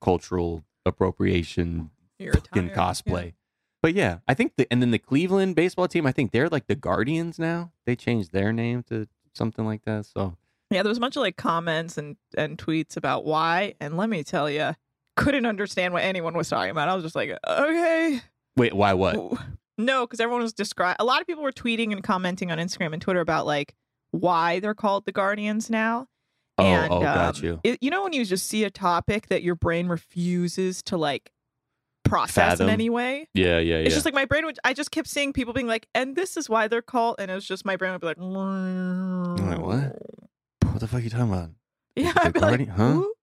cultural 0.00 0.64
appropriation 0.86 1.90
fucking 2.18 2.70
cosplay. 2.70 3.34
But 3.82 3.94
yeah, 3.94 4.18
I 4.28 4.34
think 4.34 4.52
the 4.56 4.66
and 4.72 4.80
then 4.80 4.92
the 4.92 4.98
Cleveland 4.98 5.56
baseball 5.56 5.88
team, 5.88 6.06
I 6.06 6.12
think 6.12 6.30
they're 6.30 6.48
like 6.48 6.68
the 6.68 6.76
Guardians 6.76 7.38
now. 7.38 7.72
They 7.84 7.96
changed 7.96 8.32
their 8.32 8.52
name 8.52 8.84
to 8.84 9.08
something 9.34 9.66
like 9.66 9.82
that. 9.84 10.06
So 10.06 10.36
Yeah. 10.70 10.76
yeah, 10.78 10.82
there 10.84 10.88
was 10.88 10.98
a 10.98 11.00
bunch 11.00 11.16
of 11.16 11.22
like 11.22 11.36
comments 11.36 11.98
and 11.98 12.16
and 12.38 12.56
tweets 12.56 12.96
about 12.96 13.24
why, 13.24 13.74
and 13.80 13.96
let 13.96 14.08
me 14.08 14.22
tell 14.22 14.48
you, 14.48 14.76
couldn't 15.16 15.44
understand 15.46 15.92
what 15.92 16.04
anyone 16.04 16.34
was 16.34 16.48
talking 16.48 16.70
about. 16.70 16.88
I 16.88 16.94
was 16.94 17.02
just 17.02 17.16
like, 17.16 17.36
okay, 17.46 18.20
wait, 18.56 18.72
why 18.74 18.92
what? 18.94 19.16
No, 19.78 20.06
because 20.06 20.20
everyone 20.20 20.42
was 20.42 20.52
describing. 20.52 20.96
A 21.00 21.04
lot 21.04 21.20
of 21.20 21.26
people 21.26 21.42
were 21.42 21.52
tweeting 21.52 21.92
and 21.92 22.02
commenting 22.04 22.50
on 22.52 22.58
Instagram 22.58 22.92
and 22.92 23.00
Twitter 23.02 23.20
about 23.20 23.46
like 23.46 23.74
why 24.10 24.60
they're 24.60 24.74
called 24.74 25.06
the 25.06 25.12
Guardians 25.12 25.70
now. 25.70 26.06
Oh, 26.58 26.64
and, 26.64 26.92
oh, 26.92 27.00
got 27.00 27.38
um, 27.38 27.44
you. 27.44 27.60
it- 27.64 27.78
you 27.82 27.90
know 27.90 28.02
when 28.04 28.12
you 28.12 28.24
just 28.26 28.46
see 28.46 28.64
a 28.64 28.70
topic 28.70 29.28
that 29.28 29.42
your 29.42 29.54
brain 29.54 29.88
refuses 29.88 30.82
to 30.84 30.96
like 30.98 31.32
process 32.04 32.34
Fathom. 32.52 32.68
in 32.68 32.72
any 32.74 32.90
way. 32.90 33.28
Yeah, 33.32 33.58
yeah, 33.58 33.76
yeah. 33.78 33.86
It's 33.86 33.94
just 33.94 34.04
like 34.04 34.14
my 34.14 34.26
brain 34.26 34.44
would. 34.44 34.58
I 34.62 34.74
just 34.74 34.90
kept 34.90 35.08
seeing 35.08 35.32
people 35.32 35.54
being 35.54 35.66
like, 35.66 35.88
"And 35.94 36.14
this 36.14 36.36
is 36.36 36.50
why 36.50 36.68
they're 36.68 36.82
called," 36.82 37.16
and 37.18 37.30
it 37.30 37.34
was 37.34 37.46
just 37.46 37.64
my 37.64 37.76
brain 37.76 37.92
would 37.92 38.00
be 38.02 38.06
like, 38.08 38.18
like, 38.18 39.58
what? 39.60 39.96
what 40.70 40.80
the 40.80 40.86
fuck 40.86 41.00
are 41.00 41.02
you 41.02 41.10
talking 41.10 41.32
about? 41.32 41.50
Yeah, 41.96 42.12
I'd 42.16 42.32
be 42.34 42.40
like, 42.40 42.68
huh? 42.68 42.92
"Who? 42.92 43.14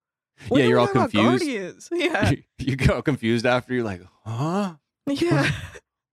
Yeah, 0.57 0.65
you're 0.65 0.79
all 0.79 0.87
confused. 0.87 1.89
Yeah, 1.91 2.31
You, 2.31 2.43
you 2.59 2.75
get 2.75 2.89
all 2.89 3.01
confused 3.01 3.45
after 3.45 3.73
you're 3.73 3.83
like, 3.83 4.01
huh? 4.25 4.75
Yeah. 5.11 5.51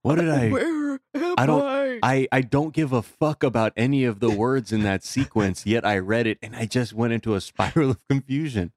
What 0.03 0.17
did 0.17 0.29
I? 0.29 0.51
Where 0.51 1.01
I 1.37 1.47
don't- 1.47 1.63
I? 1.63 1.99
I, 2.03 2.29
I 2.31 2.41
don't 2.43 2.73
give 2.73 2.93
a 2.93 3.03
fuck 3.03 3.43
about 3.43 3.73
any 3.77 4.05
of 4.05 4.21
the 4.21 4.31
words 4.31 4.71
in 4.73 4.83
that 4.83 5.03
sequence, 5.03 5.67
yet 5.67 5.85
I 5.85 5.99
read 5.99 6.27
it 6.27 6.39
and 6.43 6.55
I 6.55 6.67
just 6.67 6.93
went 6.93 7.13
into 7.13 7.35
a 7.35 7.41
spiral 7.41 7.91
of 7.91 7.99
confusion. 8.09 8.73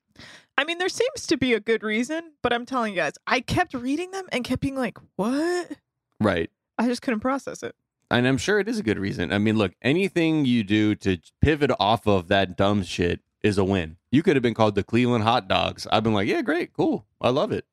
I 0.57 0.63
mean, 0.65 0.77
there 0.79 0.89
seems 0.89 1.27
to 1.27 1.37
be 1.37 1.53
a 1.53 1.59
good 1.59 1.83
reason, 1.83 2.31
but 2.41 2.51
I'm 2.51 2.65
telling 2.65 2.93
you 2.93 2.99
guys, 2.99 3.13
I 3.27 3.41
kept 3.41 3.73
reading 3.73 4.11
them 4.11 4.25
and 4.31 4.43
kept 4.43 4.61
being 4.61 4.75
like, 4.75 4.97
"What?" 5.15 5.71
Right. 6.19 6.49
I 6.77 6.87
just 6.87 7.01
couldn't 7.01 7.19
process 7.21 7.61
it. 7.63 7.75
And 8.11 8.27
I'm 8.27 8.37
sure 8.37 8.59
it 8.59 8.67
is 8.67 8.79
a 8.79 8.83
good 8.83 8.97
reason. 8.99 9.31
I 9.31 9.37
mean, 9.37 9.55
look, 9.57 9.73
anything 9.81 10.45
you 10.45 10.63
do 10.63 10.95
to 10.95 11.17
pivot 11.41 11.71
off 11.79 12.07
of 12.07 12.27
that 12.29 12.57
dumb 12.57 12.83
shit 12.83 13.19
is 13.43 13.57
a 13.57 13.63
win. 13.63 13.97
You 14.11 14.23
could 14.23 14.35
have 14.35 14.43
been 14.43 14.53
called 14.55 14.75
the 14.75 14.83
Cleveland 14.83 15.23
Hot 15.23 15.47
Dogs. 15.47 15.85
I've 15.91 16.03
been 16.03 16.13
like, 16.13 16.27
yeah, 16.27 16.41
great, 16.41 16.73
cool. 16.73 17.05
I 17.21 17.29
love 17.29 17.51
it. 17.51 17.65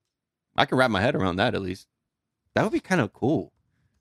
I 0.56 0.66
can 0.66 0.76
wrap 0.78 0.90
my 0.90 1.00
head 1.00 1.16
around 1.16 1.36
that 1.36 1.54
at 1.54 1.62
least. 1.62 1.86
That 2.56 2.62
would 2.62 2.72
be 2.72 2.80
kind 2.80 3.02
of 3.02 3.12
cool. 3.12 3.52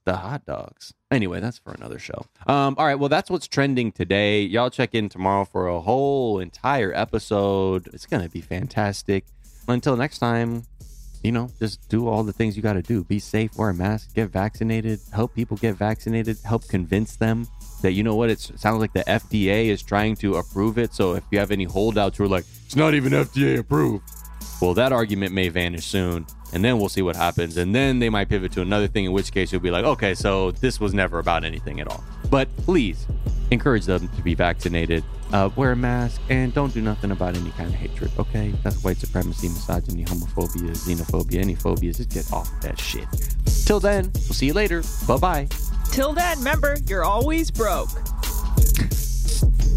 The 0.06 0.16
hot 0.16 0.46
dogs. 0.46 0.94
Anyway, 1.12 1.42
that's 1.42 1.58
for 1.58 1.74
another 1.74 2.00
show. 2.00 2.26
Um, 2.48 2.76
all 2.78 2.86
right, 2.86 2.96
well, 2.96 3.10
that's 3.10 3.30
what's 3.30 3.50
trending 3.50 3.92
today. 3.92 4.44
Y'all 4.44 4.70
check 4.70 4.96
in 4.96 5.10
tomorrow 5.10 5.44
for 5.44 5.68
a 5.68 5.82
whole 5.82 6.40
entire 6.40 6.94
episode. 6.96 7.90
It's 7.92 8.06
gonna 8.06 8.30
be 8.30 8.40
fantastic. 8.40 9.26
Until 9.68 9.98
next 9.98 10.20
time, 10.20 10.64
you 11.22 11.34
know, 11.34 11.50
just 11.60 11.90
do 11.90 12.08
all 12.08 12.24
the 12.24 12.32
things 12.32 12.56
you 12.56 12.64
got 12.64 12.74
to 12.74 12.82
do. 12.82 13.04
Be 13.04 13.20
safe, 13.20 13.58
wear 13.58 13.72
a 13.72 13.74
mask, 13.74 14.14
get 14.16 14.30
vaccinated, 14.30 15.02
help 15.12 15.36
people 15.36 15.58
get 15.58 15.76
vaccinated, 15.76 16.38
help 16.46 16.66
convince 16.70 17.18
them 17.18 17.48
that, 17.82 17.92
you 17.92 18.04
know 18.04 18.16
what, 18.16 18.30
it 18.30 18.40
sounds 18.40 18.80
like 18.80 18.94
the 18.94 19.04
FDA 19.04 19.66
is 19.66 19.84
trying 19.84 20.16
to 20.18 20.36
approve 20.36 20.78
it. 20.78 20.94
So 20.94 21.16
if 21.16 21.24
you 21.30 21.40
have 21.40 21.52
any 21.52 21.66
holdouts 21.66 22.18
who 22.20 22.24
are 22.24 22.30
like, 22.30 22.46
it's 22.66 22.76
not 22.78 22.94
even 22.94 23.12
FDA 23.12 23.58
approved, 23.58 24.04
well, 24.62 24.74
that 24.76 24.94
argument 24.94 25.34
may 25.34 25.50
vanish 25.50 25.86
soon. 25.86 26.26
And 26.54 26.64
then 26.64 26.80
we'll 26.80 26.90
see 26.90 27.02
what 27.02 27.16
happens. 27.16 27.58
And 27.58 27.76
then 27.76 28.00
they 28.00 28.10
might 28.10 28.30
pivot 28.30 28.52
to 28.54 28.62
another 28.62 28.88
thing, 28.88 29.06
in 29.06 29.12
which 29.12 29.32
case 29.32 29.52
you'll 29.52 29.62
be 29.62 29.72
like, 29.72 29.86
okay, 29.86 30.16
so 30.16 30.52
this 30.52 30.80
was 30.80 30.94
never 30.94 31.20
about 31.20 31.44
anything 31.44 31.80
at 31.82 31.88
all. 31.88 32.04
But 32.30 32.56
please 32.58 33.06
encourage 33.52 33.86
them 33.86 34.08
to 34.08 34.22
be 34.22 34.34
vaccinated, 34.34 35.04
uh, 35.32 35.50
wear 35.56 35.72
a 35.72 35.76
mask, 35.76 36.22
and 36.30 36.54
don't 36.54 36.74
do 36.74 36.82
nothing 36.82 37.12
about 37.12 37.36
any 37.36 37.52
kind 37.52 37.70
of 37.70 37.76
hatred, 37.76 38.12
okay? 38.18 38.54
That's 38.64 38.84
white 38.84 38.98
supremacy, 38.98 39.50
misogyny, 39.50 40.06
homophobia, 40.06 40.72
xenophobia, 40.72 41.42
any 41.42 41.56
phobias. 41.56 41.98
Just 41.98 42.10
get 42.10 42.32
off 42.34 42.50
that 42.62 42.80
shit. 42.80 43.06
Till 43.66 43.80
then, 43.80 44.12
we'll 44.14 44.34
see 44.34 44.48
you 44.48 44.54
later. 44.54 44.84
Bye 45.08 45.18
bye. 45.18 45.48
Till 45.92 46.14
then, 46.14 46.38
remember, 46.40 46.78
you're 46.88 47.04
always 47.04 47.52
broke. 47.52 47.90